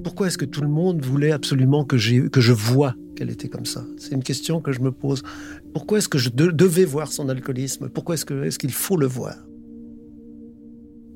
[0.03, 1.97] pourquoi est-ce que tout le monde voulait absolument que,
[2.29, 3.85] que je vois qu'elle était comme ça?
[3.97, 5.23] C'est une question que je me pose.
[5.73, 7.89] Pourquoi est-ce que je devais voir son alcoolisme?
[7.89, 9.35] Pourquoi est-ce qu'il est qu'il faut le voir?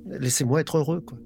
[0.07, 1.19] Laissez-moi être heureux, quoi.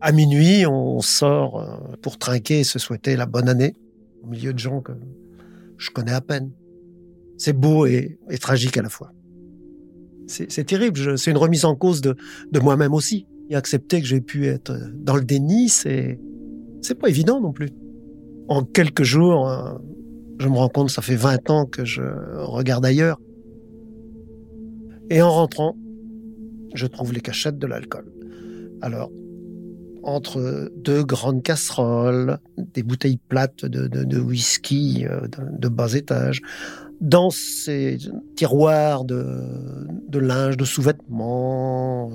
[0.00, 3.74] À minuit, on sort euh, pour trinquer et se souhaiter la bonne année
[4.22, 4.92] au milieu de gens que
[5.76, 6.50] je connais à peine.
[7.36, 9.12] C'est beau et tragique à la fois
[10.30, 11.18] c'est terrible.
[11.18, 12.16] C'est une remise en cause de,
[12.60, 13.26] moi-même aussi.
[13.50, 16.20] Et accepter que j'ai pu être dans le déni, c'est
[16.82, 17.70] c'est pas évident non plus.
[18.48, 19.74] En quelques jours, euh,
[20.38, 22.02] je me rends compte, ça fait 20 ans que je
[22.36, 23.20] regarde ailleurs.
[25.10, 25.76] Et en rentrant,
[26.74, 28.10] je trouve les cachettes de l'alcool.
[28.80, 29.10] Alors,
[30.02, 36.40] entre deux grandes casseroles, des bouteilles plates de, whisky euh, de, bas étage,
[37.00, 37.98] dans ces
[38.36, 42.10] tiroirs de, linge, de sous-vêtements.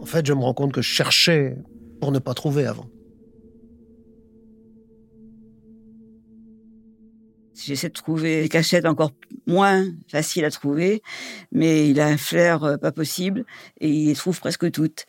[0.00, 1.56] En fait, je me rends compte que je cherchais
[2.00, 2.86] pour ne pas trouver avant.
[7.54, 9.12] J'essaie de trouver des cachettes encore
[9.46, 11.02] moins faciles à trouver,
[11.52, 13.44] mais il a un flair euh, pas possible
[13.80, 15.06] et il trouve presque toutes.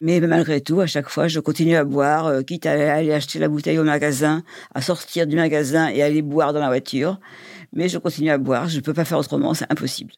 [0.00, 3.38] Mais malgré tout, à chaque fois, je continue à boire, euh, quitte à aller acheter
[3.38, 7.18] la bouteille au magasin, à sortir du magasin et aller boire dans la voiture
[7.72, 8.68] mais je continue à boire.
[8.68, 10.12] Je ne peux pas faire autrement, c'est impossible.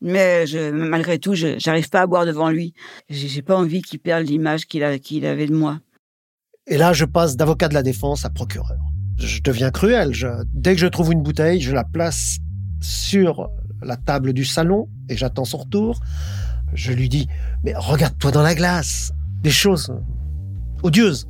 [0.00, 2.74] Mais je, malgré tout, je n'arrive pas à boire devant lui.
[3.08, 5.80] J'ai pas envie qu'il perde l'image qu'il avait de moi.
[6.66, 8.78] Et là, je passe d'avocat de la défense à procureur.
[9.16, 10.12] Je deviens cruel.
[10.52, 12.38] dès que je trouve une bouteille, je la place
[12.80, 13.48] sur
[13.82, 16.00] la table du salon et j'attends son retour.
[16.72, 17.28] Je lui dis,
[17.62, 19.12] mais regarde-toi dans la glace.
[19.42, 19.94] Des choses
[20.82, 21.26] odieuses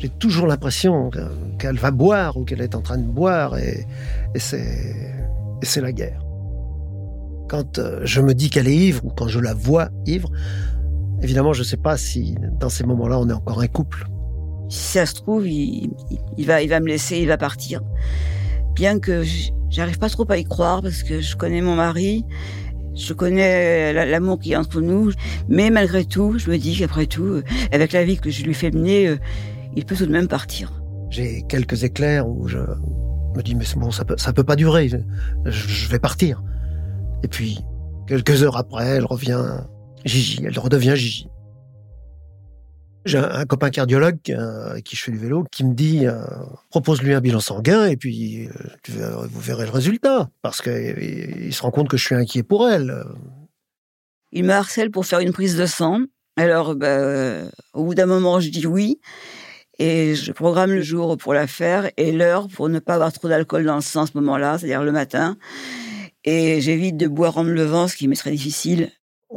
[0.00, 1.10] j'ai toujours l'impression
[1.58, 3.86] qu'elle va boire ou qu'elle est en train de boire et,
[4.34, 6.24] c'est la guerre.
[7.48, 10.30] Quand euh, je me dis qu'elle est ivre ou quand je la vois ivre,
[11.20, 14.06] évidemment, je ne sais pas si dans ces moments-là, on est encore un couple.
[14.70, 15.90] Si ça se trouve, il,
[16.38, 17.82] va, il va me laisser, il va partir.
[18.74, 19.24] Bien que
[19.68, 22.24] j'arrive pas trop à y croire parce que je connais mon mari,
[22.94, 25.10] je connais l'amour qui est entre nous,
[25.48, 28.70] mais malgré tout, je me dis qu'après tout, avec la vie que je lui fais
[28.70, 29.16] mener, euh,
[29.74, 30.82] il peut tout de même partir.
[31.10, 34.90] J'ai quelques éclairs où je me dis, mais bon, ça peut, ça peut pas durer,
[35.46, 36.42] je, vais partir.
[37.22, 37.58] Et puis,
[38.06, 39.42] quelques heures après, elle revient
[40.04, 41.29] Gigi, elle redevient Gigi.
[43.06, 46.22] J'ai un, copain cardiologue euh, avec qui je fais du vélo qui me dit euh,
[46.68, 48.46] propose-lui un bilan sanguin et puis
[48.90, 52.68] euh, vous verrez le résultat parce qu'il se rend compte que je suis inquiet pour
[52.68, 53.02] elle.
[54.32, 56.00] Il me harcèle pour faire une prise de sang.
[56.36, 59.00] Alors, bah, au bout d'un moment, je dis oui.
[59.78, 63.28] Et je programme le jour pour la faire et l'heure pour ne pas avoir trop
[63.28, 65.38] d'alcool dans le sang à ce moment-là, c'est-à-dire le matin.
[66.24, 68.90] Et j'évite de boire en me levant, ce qui m'est très difficile.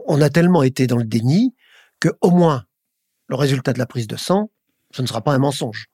[0.05, 1.55] On a tellement été dans le déni
[2.01, 2.65] que au moins
[3.27, 4.49] le résultat de la prise de sang,
[4.91, 5.87] ce ne sera pas un mensonge.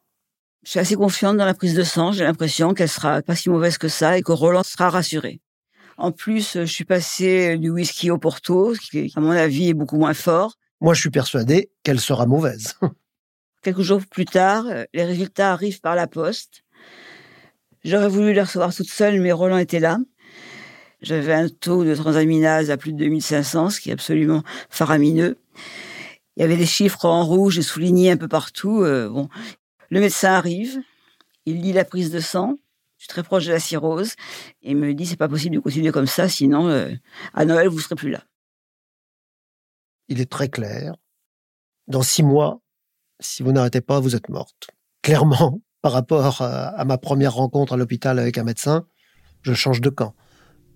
[0.64, 2.12] Je suis assez confiante dans la prise de sang.
[2.12, 5.40] J'ai l'impression qu'elle sera pas si mauvaise que ça et que Roland sera rassuré.
[5.98, 9.74] En plus, je suis passé du whisky au Porto, ce qui, à mon avis, est
[9.74, 10.56] beaucoup moins fort.
[10.82, 12.76] Moi, je suis persuadé qu'elle sera mauvaise.
[13.62, 16.64] Quelques jours plus tard, euh, les résultats arrivent par la poste.
[17.84, 19.98] J'aurais voulu les recevoir toute seule, mais Roland était là.
[21.02, 25.38] J'avais un taux de transaminase à plus de 2500, ce qui est absolument faramineux.
[26.40, 28.82] Il y avait des chiffres en rouge et soulignés un peu partout.
[28.82, 29.28] Euh, bon,
[29.90, 30.80] le médecin arrive,
[31.46, 32.58] il lit la prise de sang.
[32.98, 34.14] Je suis très proche de la cirrhose
[34.62, 36.94] et me dit c'est pas possible de continuer comme ça, sinon euh,
[37.34, 38.24] à Noël vous serez plus là.
[40.08, 40.96] Il est très clair.
[41.88, 42.62] Dans six mois,
[43.20, 44.70] si vous n'arrêtez pas, vous êtes morte.
[45.02, 48.86] Clairement, par rapport à ma première rencontre à l'hôpital avec un médecin,
[49.42, 50.16] je change de camp.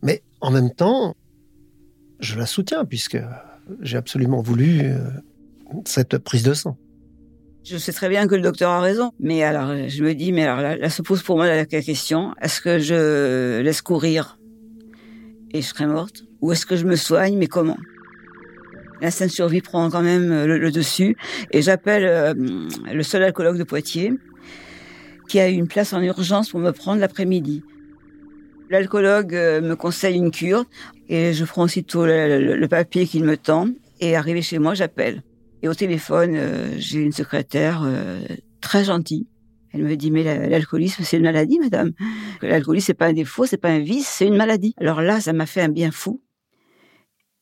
[0.01, 1.15] Mais en même temps,
[2.19, 3.17] je la soutiens puisque
[3.79, 5.09] j'ai absolument voulu euh,
[5.85, 6.77] cette prise de sang.
[7.63, 10.43] Je sais très bien que le docteur a raison, mais alors je me dis, mais
[10.45, 14.37] alors là, se pose pour moi la question est-ce que je laisse courir
[15.53, 17.77] et je serai morte, ou est-ce que je me soigne, mais comment?
[19.01, 21.15] L'instinct de survie prend quand même le, dessus,
[21.51, 22.33] et j'appelle euh,
[22.91, 24.13] le seul alcoologue de Poitiers,
[25.27, 27.63] qui a une place en urgence pour me prendre l'après-midi.
[28.69, 30.65] L'alcoologue euh, me conseille une cure
[31.09, 33.67] et je prends aussitôt le, papier qu'il me tend
[33.99, 35.21] et arrivé chez moi, j'appelle.
[35.63, 38.21] Et au téléphone, euh, j'ai une secrétaire euh,
[38.61, 39.27] très gentille.
[39.73, 41.93] Elle me dit mais l'alcoolisme c'est une maladie, madame.
[42.43, 44.75] L'alcoolisme c'est pas un défaut, c'est pas un vice, c'est une maladie.
[44.77, 46.21] Alors là, ça m'a fait un bien fou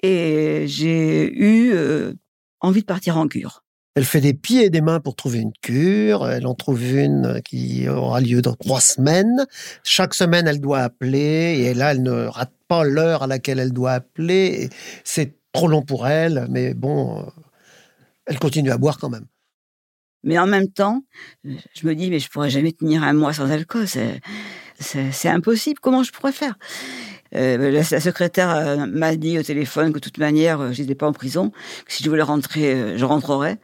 [0.01, 1.73] et j'ai eu
[2.61, 3.65] envie de partir en cure.
[3.95, 6.29] Elle fait des pieds et des mains pour trouver une cure.
[6.29, 9.45] Elle en trouve une qui aura lieu dans trois semaines.
[9.83, 13.73] Chaque semaine, elle doit appeler et là, elle ne rate pas l'heure à laquelle elle
[13.73, 14.69] doit appeler.
[15.03, 17.23] C'est trop long pour elle, mais bon, euh,
[18.31, 19.25] elle continue à boire quand même.
[20.23, 21.03] Mais en même temps,
[21.43, 23.87] je me dis, mais je pourrais jamais tenir un mois sans alcool.
[23.87, 25.79] C'est impossible.
[25.81, 26.55] Comment je pourrais faire?
[27.35, 30.95] Euh, la, secrétaire euh, m'a dit au téléphone que de toute manière, euh, je n'étais
[30.95, 31.51] pas en prison,
[31.85, 33.57] que si je voulais rentrer, je rentrerais.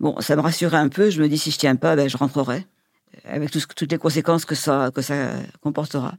[0.00, 1.08] Bon, ça me rassurait un peu.
[1.10, 2.66] Je me dis, si je tiens pas, ben, je rentrerai,
[3.24, 6.14] avec toutes les conséquences que ça, que ça comportera.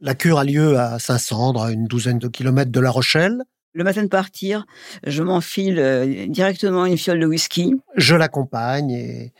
[0.00, 3.42] La cure a lieu à Saint-Sandre, à une douzaine de kilomètres de La Rochelle.
[3.74, 4.66] Le matin de partir,
[5.06, 7.74] je m'enfile directement une fiole de whisky.
[7.96, 9.32] Je l'accompagne et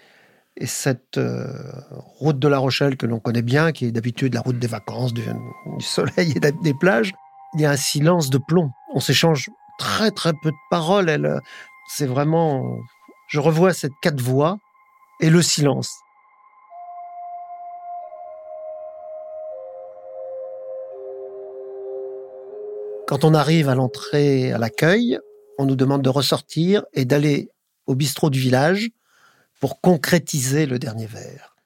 [0.57, 1.47] et cette euh,
[2.19, 5.15] route de La Rochelle que l'on connaît bien, qui est d'habitude la route des vacances,
[5.15, 5.23] du,
[5.81, 7.13] soleil et des plages,
[7.55, 8.71] il y a un silence de plomb.
[8.95, 11.09] On s'échange très très peu de paroles.
[11.09, 11.39] Elle, euh,
[11.89, 12.63] c'est vraiment,
[13.29, 14.59] je revois cette quatre voix
[15.21, 15.91] et le silence.
[23.07, 25.19] Quand on arrive à l'entrée, à l'accueil,
[25.59, 27.51] on nous demande de ressortir et d'aller
[27.87, 28.91] au bistrot du village
[29.61, 31.57] pour concrétiser le dernier verre.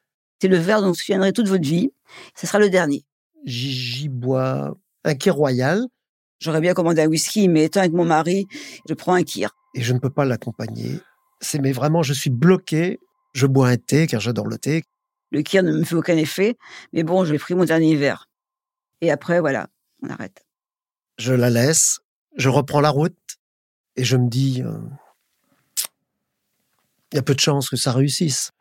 [0.41, 1.93] C'est le verre dont vous vous souviendrez toute votre vie.
[2.35, 3.05] Ce sera le dernier.
[3.45, 5.87] J'y bois un kir royal.
[6.39, 8.47] J'aurais bien commandé un whisky, mais étant avec mon mari,
[8.89, 9.51] je prends un kir.
[9.75, 11.01] Et je ne peux pas l'accompagner.
[11.41, 12.99] C'est mais vraiment, je suis bloqué.
[13.33, 14.85] Je bois un thé car j'adore le thé.
[15.31, 16.57] Le kir ne me fait aucun effet,
[16.93, 18.29] mais bon, j'ai pris mon dernier verre.
[19.01, 19.69] Et après, voilà,
[20.03, 20.47] on arrête.
[21.19, 22.01] Je la laisse,
[22.37, 23.17] je reprends la route
[23.97, 24.79] et je me dis, euh,
[27.13, 28.53] il y a peu de chances que ça réussisse.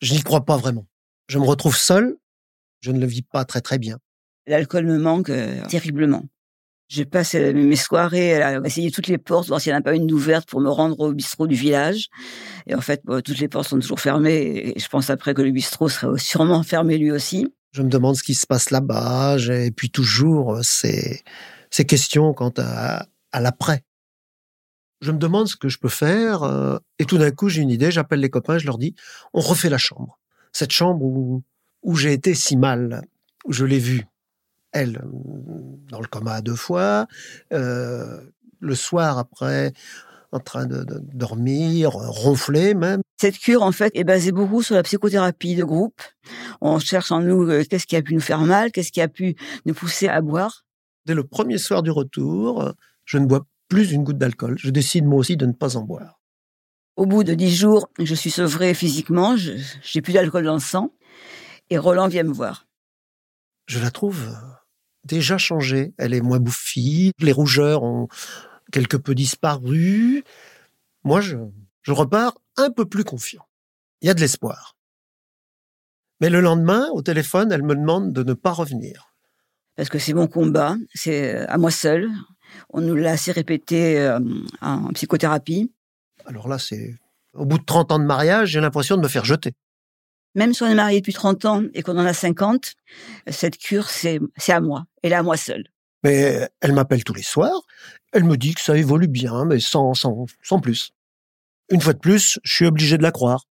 [0.00, 0.86] Je n'y crois pas vraiment.
[1.28, 2.16] Je me retrouve seul,
[2.80, 3.98] je ne le vis pas très très bien.
[4.46, 6.24] L'alcool me manque euh, terriblement.
[6.88, 9.82] Je passe euh, mes soirées à essayer toutes les portes, voir s'il n'y en a
[9.82, 12.06] pas une ouverte pour me rendre au bistrot du village.
[12.68, 14.74] Et en fait, toutes les portes sont toujours fermées.
[14.76, 17.48] Et je pense après que le bistrot serait sûrement fermé lui aussi.
[17.72, 19.36] Je me demande ce qui se passe là-bas.
[19.50, 20.62] Et puis toujours euh,
[21.70, 23.06] ces, questions quant à,
[23.40, 23.82] l'après
[25.02, 26.42] je me demande ce que je peux faire.
[26.42, 28.94] Euh, et tout d'un coup, j'ai une idée, j'appelle les copains, je leur dis,
[29.34, 30.18] on refait la chambre.
[30.52, 31.42] Cette chambre où,
[31.82, 33.02] où j'ai été si mal,
[33.44, 34.06] où je l'ai vue.
[34.72, 35.02] Elle,
[35.90, 37.06] dans le coma deux fois,
[37.52, 38.20] euh,
[38.58, 39.72] le soir après,
[40.32, 43.00] en train de, dormir, ronfler même.
[43.18, 46.00] Cette cure, en fait, est basée beaucoup sur la psychothérapie de groupe.
[46.60, 49.08] On cherche en nous euh, qu'est-ce qui a pu nous faire mal, qu'est-ce qui a
[49.08, 50.65] pu nous pousser à boire.
[51.06, 52.72] Dès le premier soir du retour,
[53.04, 54.56] je ne bois plus une goutte d'alcool.
[54.58, 56.20] Je décide moi aussi de ne pas en boire.
[56.96, 60.92] Au bout de dix jours, je suis sevré physiquement, j'ai plus d'alcool dans le sang,
[61.70, 62.66] et Roland vient me voir.
[63.66, 64.34] Je la trouve euh,
[65.04, 65.94] déjà changée.
[65.96, 68.08] Elle est moins bouffie, les rougeurs ont
[68.72, 70.24] quelque peu disparu.
[71.04, 71.36] Moi, je,
[71.82, 73.46] je repars un peu plus confiant.
[74.00, 74.76] Il y a de l'espoir.
[76.20, 79.15] Mais le lendemain, au téléphone, elle me demande de ne pas revenir.
[79.76, 82.10] Parce que c'est mon combat, c'est euh, à moi seul.
[82.70, 84.18] On nous l'a assez répété euh,
[84.62, 85.72] en psychothérapie.
[86.24, 86.94] Alors là, c'est
[87.34, 89.52] au bout de 30 ans de mariage, j'ai l'impression de me faire jeter.
[90.34, 92.74] Même si on est marié depuis 30 ans et qu'on en a 50,
[93.28, 94.84] cette cure, c'est à moi.
[95.02, 95.64] Elle est à moi seule.
[96.02, 97.62] Mais elle m'appelle tous les soirs.
[98.12, 100.92] Elle me dit que ça évolue bien, mais sans, sans, sans plus.
[101.70, 103.44] Une fois de plus, je suis obligé de la croire.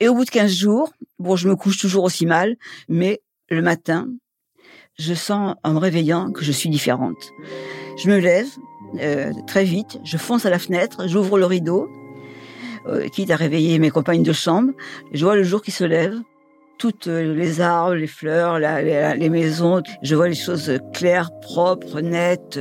[0.00, 2.56] Et au bout de 15 jours, bon, je me couche toujours aussi mal,
[2.88, 4.08] mais le matin,
[4.96, 7.32] je sens en me réveillant que je suis différente.
[8.02, 8.48] Je me lève
[9.00, 11.88] euh, très vite, je fonce à la fenêtre, j'ouvre le rideau
[12.86, 14.72] euh, quitte à réveiller mes compagnes de chambre.
[15.12, 16.20] Je vois le jour qui se lève,
[16.78, 19.82] toutes les arbres, les fleurs, les maisons.
[20.02, 22.60] Je vois les choses claires, propres, nettes.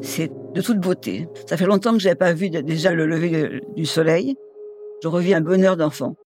[0.00, 1.28] C'est de toute beauté.
[1.46, 4.36] Ça fait longtemps que je n'avais pas vu déjà le lever du soleil.
[5.02, 6.16] Je reviens un bonheur d'enfant.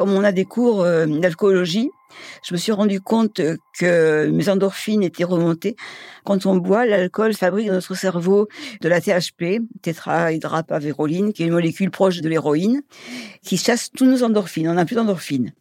[0.00, 1.90] Comme on a des cours euh, d'alcoolologie,
[2.42, 3.38] je me suis rendu compte
[3.78, 5.76] que mes endorphines étaient remontées.
[6.24, 8.48] Quand on boit, l'alcool fabrique dans notre cerveau
[8.80, 12.80] de la THP, tétrahydrapavéroline, qui est une molécule proche de l'héroïne,
[13.42, 14.70] qui chasse tous nos endorphines.
[14.70, 15.52] On n'a plus d'endorphines.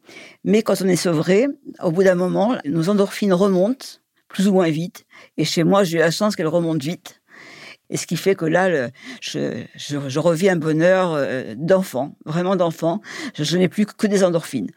[0.45, 1.47] Mais quand on est sevré,
[1.83, 3.87] au bout d'un moment, nos endorphines remontent
[4.29, 5.03] plus ou moins vite.
[5.35, 7.18] Et chez moi, j'ai eu la chance qu'elles remontent vite.
[7.89, 8.89] Et ce qui fait que là,
[9.21, 13.01] je, je, revis un bonheur euh, d'enfant, vraiment d'enfant.
[13.37, 14.69] Je, n'ai plus que des endorphines.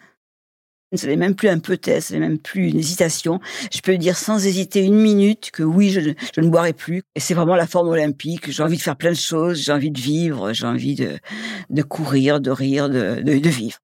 [0.95, 3.41] Ce n'est même plus un peut-être, ce n'est même plus une hésitation.
[3.73, 6.01] Je peux dire sans hésiter une minute que oui, je,
[6.41, 7.03] ne boirai plus.
[7.15, 8.51] Et c'est vraiment la forme olympique.
[8.51, 12.41] J'ai envie de faire plein de choses, j'ai envie de vivre, j'ai envie de, courir,
[12.41, 13.79] de rire, de vivre.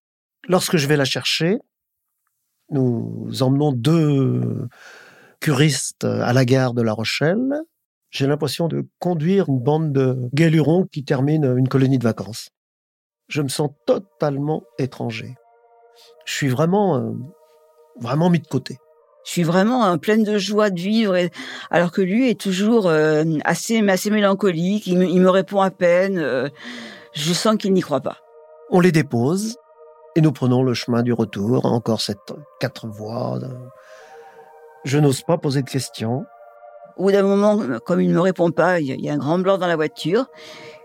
[0.48, 1.58] Lorsque je vais la chercher,
[2.70, 4.68] nous emmenons deux
[5.40, 7.62] curistes à la gare de La Rochelle
[8.10, 12.50] j'ai l'impression de conduire une bande de galurons qui termine une colonie de vacances.
[13.28, 15.34] Je me sens totalement étranger.
[16.24, 17.12] Je suis vraiment, euh,
[18.00, 18.78] vraiment mis de côté.
[19.26, 21.14] Je suis vraiment en pleine de joie de vivre,
[21.70, 24.86] alors que lui est toujours euh, assez, assez mélancolique.
[24.86, 26.18] Il me, répond à peine.
[26.18, 26.48] Euh,
[27.12, 28.18] je sens qu'il n'y croit pas.
[28.70, 29.56] On les dépose
[30.16, 31.66] et nous prenons le chemin du retour.
[31.66, 33.38] Encore cette quatre voies.
[34.84, 36.24] Je n'ose pas poser de questions.
[36.98, 39.38] Au bout d'un moment, comme il ne me répond pas, il y a un grand
[39.38, 40.26] blanc dans la voiture.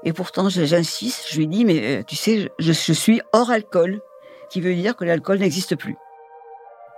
[0.03, 4.01] Et pourtant, j'insiste, je lui dis, mais euh, tu sais, je, suis hors alcool,
[4.49, 5.95] qui veut dire que l'alcool n'existe plus.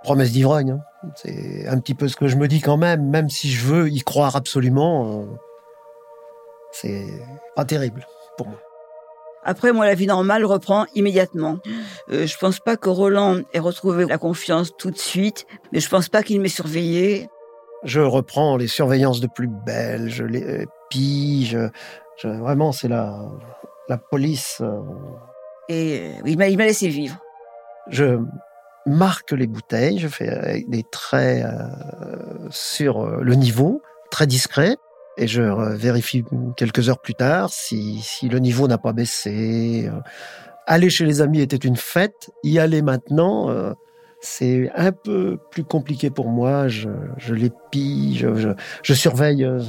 [0.03, 1.09] Promesse d'ivrogne, hein.
[1.16, 3.89] c'est un petit peu ce que je me dis quand même, même si je veux
[3.89, 5.26] y croire absolument, euh,
[6.72, 7.05] c'est
[7.55, 8.05] pas terrible
[8.38, 8.59] pour moi.
[9.43, 11.59] Après, moi, la vie normale reprend immédiatement.
[12.11, 15.88] Euh, je pense pas que Roland ait retrouvé la confiance tout de suite, mais je
[15.88, 17.30] pense pas qu'il m'ait surveillé.
[17.86, 23.19] Je reprends les surveillances de plus belle, je les pille, je, vraiment, c'est la,
[23.88, 24.57] la police.
[24.61, 24.81] Euh.
[25.69, 27.17] Et euh, il m'a laissé vivre.
[27.89, 28.19] Je
[28.88, 34.77] marque les bouteilles, je fais des traits euh, sur le niveau, très discret,
[35.17, 35.43] et je
[35.75, 36.23] vérifie
[36.57, 39.89] quelques heures plus tard si, si le niveau n'a pas baissé.
[40.65, 43.75] Aller chez les amis était une fête, y aller maintenant,
[44.26, 46.67] c'est un peu plus compliqué pour moi.
[46.67, 46.89] Je,
[47.30, 48.26] les pille,
[48.84, 49.61] je, surveille euh,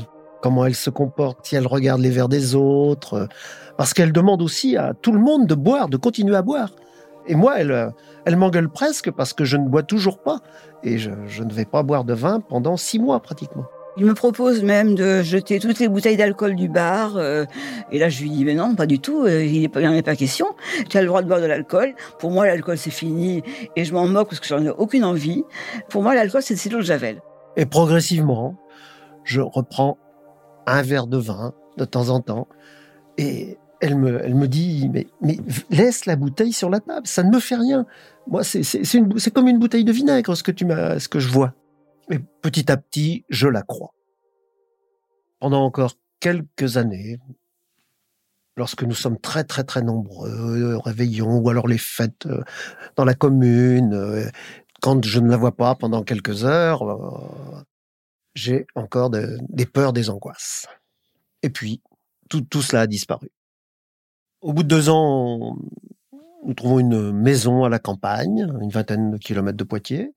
[0.42, 3.26] comment elle se comporte, si elle regarde les verres des autres, euh,
[3.76, 6.70] parce qu'elle demande aussi à tout le monde de boire, de continuer à boire.
[7.26, 7.90] Et moi, elle, euh,
[8.24, 10.40] elle m'engueule presque parce que je ne bois toujours pas.
[10.82, 13.64] Et je ne vais pas boire de vin pendant six mois pratiquement.
[13.98, 17.16] Il me propose même de jeter toutes les bouteilles d'alcool du bar.
[17.16, 17.46] Euh,
[17.90, 20.02] et là, je lui dis, mais non, pas du tout, euh, il n'y en a
[20.02, 20.46] pas question.
[20.90, 21.94] Tu as le droit de boire de l'alcool.
[22.18, 23.42] Pour moi, l'alcool, c'est fini.
[23.74, 25.44] Et je m'en moque parce que j'en ai aucune envie.
[25.88, 27.22] Pour moi, l'alcool, c'est de l'eau de Javel.
[27.56, 28.56] Et progressivement,
[29.24, 29.96] je reprends
[30.66, 32.48] un verre de vin de temps en temps.
[33.16, 35.06] Et elle me, dit, mais,
[35.70, 37.86] laisse la bouteille sur la table, ça ne me fait rien.
[38.26, 41.54] Moi, c'est comme une bouteille de vinaigre, ce que, tu ce que je vois.
[42.10, 43.92] Et petit à petit, je la crois.
[45.40, 47.18] Pendant encore quelques années,
[48.56, 52.42] lorsque nous sommes très très très nombreux, réveillons ou alors les fêtes euh,
[52.96, 54.30] dans la commune, euh,
[54.80, 57.62] quand je ne la vois pas pendant quelques heures, euh,
[58.34, 60.66] j'ai encore des peurs, des angoisses.
[61.42, 61.82] Et puis,
[62.28, 63.30] tout, tout cela a disparu.
[64.42, 65.56] Au bout de deux ans,
[66.44, 70.12] nous trouvons une maison à la campagne, une vingtaine de kilomètres de Poitiers.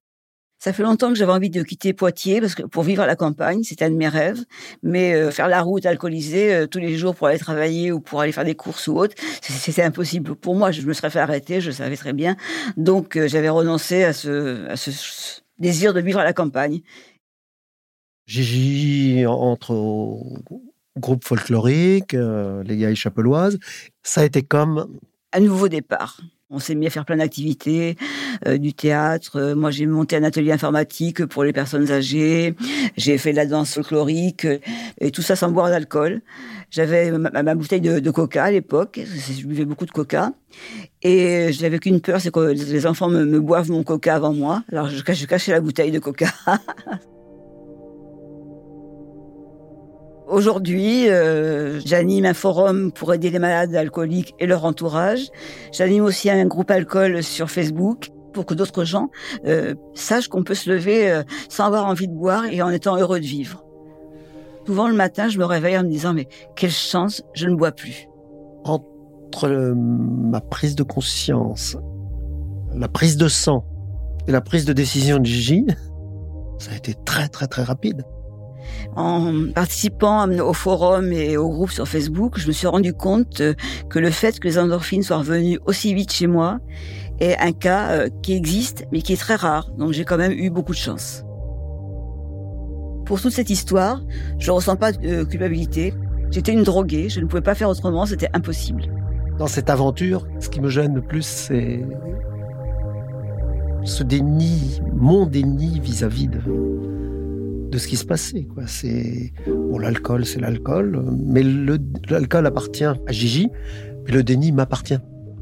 [0.59, 3.15] Ça fait longtemps que j'avais envie de quitter Poitiers parce que pour vivre à la
[3.15, 4.43] campagne, c'était un de mes rêves.
[4.83, 8.19] Mais euh, faire la route alcoolisée euh, tous les jours pour aller travailler ou pour
[8.19, 10.71] aller faire des courses ou autre, c'était impossible pour moi.
[10.71, 12.35] Je me serais fait arrêter, je savais très bien.
[12.75, 14.91] Donc euh, j'avais renoncé à ce, à ce
[15.59, 16.81] désir de vivre à la campagne.
[18.27, 20.39] Gigi entre au
[20.97, 23.57] groupe folklorique, les Gailles Chapeloises,
[24.03, 24.99] ça a été comme
[25.31, 26.19] un nouveau départ.
[26.51, 27.95] On s'est mis à faire plein d'activités,
[28.47, 29.35] euh, du théâtre.
[29.35, 32.55] Euh, moi, j'ai monté un atelier informatique pour les personnes âgées.
[32.97, 34.57] J'ai fait de la danse folklorique euh,
[34.99, 36.21] et tout ça sans boire d'alcool.
[36.71, 38.99] J'avais ma, bouteille de, coca à l'époque.
[39.05, 40.33] Je buvais beaucoup de coca.
[41.03, 44.63] Et je n'avais qu'une peur, c'est que les enfants me, boivent mon coca avant moi.
[44.71, 46.33] Alors, je, je cachais la bouteille de coca.
[50.29, 55.29] Aujourd'hui, euh, j'anime un forum pour aider les malades alcooliques et leur entourage.
[55.71, 58.11] J'anime aussi un groupe alcool sur Facebook.
[58.31, 59.09] pour que d'autres gens
[59.47, 62.95] euh, sachent qu'on peut se lever euh, sans avoir envie de boire et en étant
[62.95, 63.63] heureux de vivre.
[64.67, 67.71] Souvent le matin, je me réveille en me disant mais quelle chance, je ne bois
[67.71, 68.07] plus.
[68.65, 71.75] Entre ma prise de conscience,
[72.75, 73.65] la prise de sang
[74.27, 75.65] et la prise de décision de Gigi,
[76.59, 78.03] ça a été très très très rapide.
[78.95, 83.53] En participant au forum et au groupe sur Facebook, je me suis rendu compte euh,
[83.89, 86.59] que le fait que les endorphines soient revenues aussi vite chez moi
[87.19, 89.71] est un cas euh, qui existe, mais qui est très rare.
[89.77, 91.23] Donc j'ai quand même eu beaucoup de chance.
[93.05, 94.01] Pour toute cette histoire,
[94.37, 95.93] je ne ressens pas de euh, culpabilité.
[96.31, 98.83] J'étais une droguée, je ne pouvais pas faire autrement, c'était impossible.
[99.37, 101.83] Dans cette aventure, ce qui me gêne le plus, c'est
[103.83, 106.39] ce déni, mon déni vis-à-vis de,
[107.69, 108.43] de ce qui se passait.
[108.45, 108.67] Quoi.
[108.67, 111.43] C'est bon, l'alcool, c'est l'alcool, mais
[112.09, 113.49] l'alcool appartient à Gigi,
[114.05, 114.97] mais le déni m'appartient.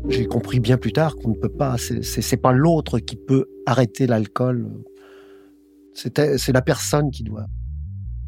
[0.09, 1.75] J'ai compris bien plus tard qu'on ne peut pas.
[1.77, 4.69] C'est pas l'autre qui peut arrêter l'alcool.
[5.93, 7.47] C'est la personne qui doit.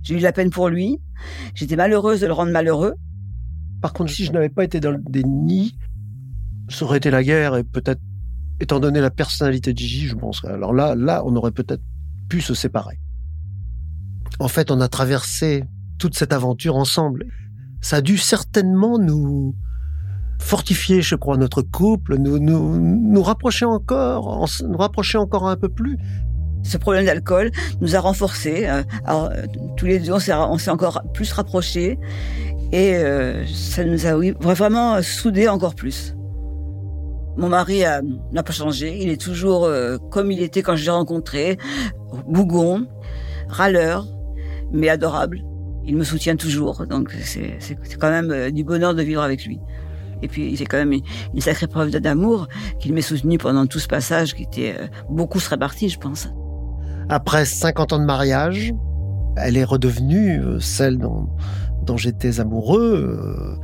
[0.02, 1.00] J'ai eu la peine pour lui.
[1.54, 2.93] J'étais malheureuse de le rendre malheureux.
[3.82, 5.78] Par contre, si je n'avais pas été dans le déni,
[6.70, 8.02] ça aurait été la guerre et peut-être,
[8.60, 10.43] étant donné la personnalité de Gigi, je pense.
[10.45, 11.84] Alors là, là, on aurait peut-être
[12.28, 13.00] pu se séparer.
[14.38, 15.63] En fait, on a traversé
[15.97, 17.25] toute cette aventure ensemble.
[17.82, 19.55] Ça a dû certainement nous
[20.39, 25.97] fortifier, je crois, notre couple, nous, nous, rapprocher encore, nous rapprocher encore un peu plus.
[26.63, 27.51] Ce problème d'alcool
[27.82, 28.67] nous a renforcés.
[28.67, 29.43] Euh, alors, euh,
[29.77, 31.99] tous les deux, on s'est encore plus rapprochés.
[32.71, 36.15] Et euh, ça nous a vraiment soudés encore plus.
[37.38, 37.84] Mon mari
[38.34, 38.97] n'a pas changé.
[39.01, 39.69] Il est toujours
[40.11, 41.57] comme il était quand je l'ai rencontré.
[42.27, 42.86] Bougon,
[43.47, 44.05] râleur,
[44.72, 45.43] mais adorable.
[45.86, 46.86] Il me soutient toujours.
[46.86, 47.57] Donc c'est
[47.99, 49.59] quand même du bonheur de vivre avec lui.
[50.22, 52.47] Et puis c'est quand même une, sacrée preuve d'amour
[52.80, 54.76] qu'il m'ait soutenu pendant tout ce passage qui était
[55.09, 56.30] beaucoup se réparti, je pense.
[57.09, 58.74] Après 50 ans de mariage,
[59.38, 61.30] elle est redevenue euh, celle dont,
[61.84, 63.17] dont j'étais amoureux.
[63.20, 63.55] Euh,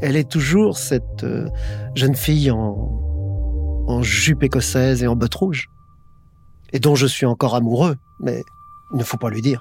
[0.00, 1.48] elle est toujours cette euh,
[1.94, 3.06] jeune fille en,
[3.86, 5.68] en jupe écossaise et en bottes rouges,
[6.72, 8.42] et dont je suis encore amoureux, mais
[8.90, 9.60] ne faut pas lui dire.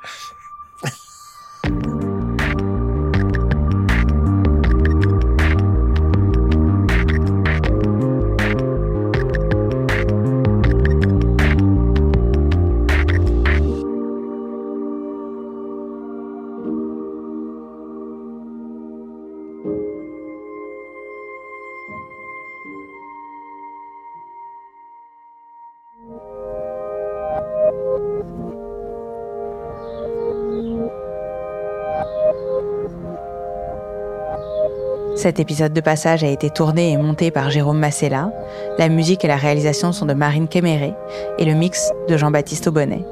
[35.25, 38.31] Cet épisode de passage a été tourné et monté par Jérôme Massella.
[38.77, 40.93] La musique et la réalisation sont de Marine Kéméré
[41.39, 43.03] et le mix de Jean-Baptiste Aubonnet.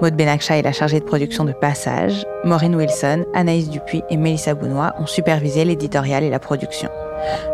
[0.00, 2.24] Maud Benakcha est la chargée de production de Passage.
[2.44, 6.88] Maureen Wilson, Anaïs Dupuis et Mélissa Bounois ont supervisé l'éditorial et la production.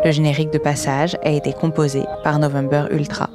[0.05, 3.31] Le générique de Passage a été composé par November Ultra.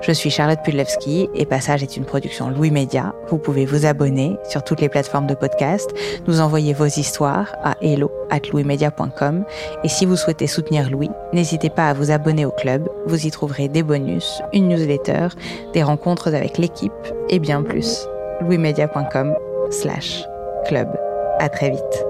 [0.00, 3.14] Je suis Charlotte Pudlewski et Passage est une production Louis Média.
[3.28, 5.90] Vous pouvez vous abonner sur toutes les plateformes de podcast,
[6.26, 9.44] nous envoyer vos histoires à hello at louismedia.com
[9.84, 12.88] et si vous souhaitez soutenir Louis, n'hésitez pas à vous abonner au club.
[13.06, 15.28] Vous y trouverez des bonus, une newsletter,
[15.72, 16.92] des rencontres avec l'équipe
[17.28, 18.06] et bien plus.
[18.40, 19.34] louismedia.com
[19.70, 20.24] slash
[20.66, 20.88] club.
[21.38, 22.05] À très vite.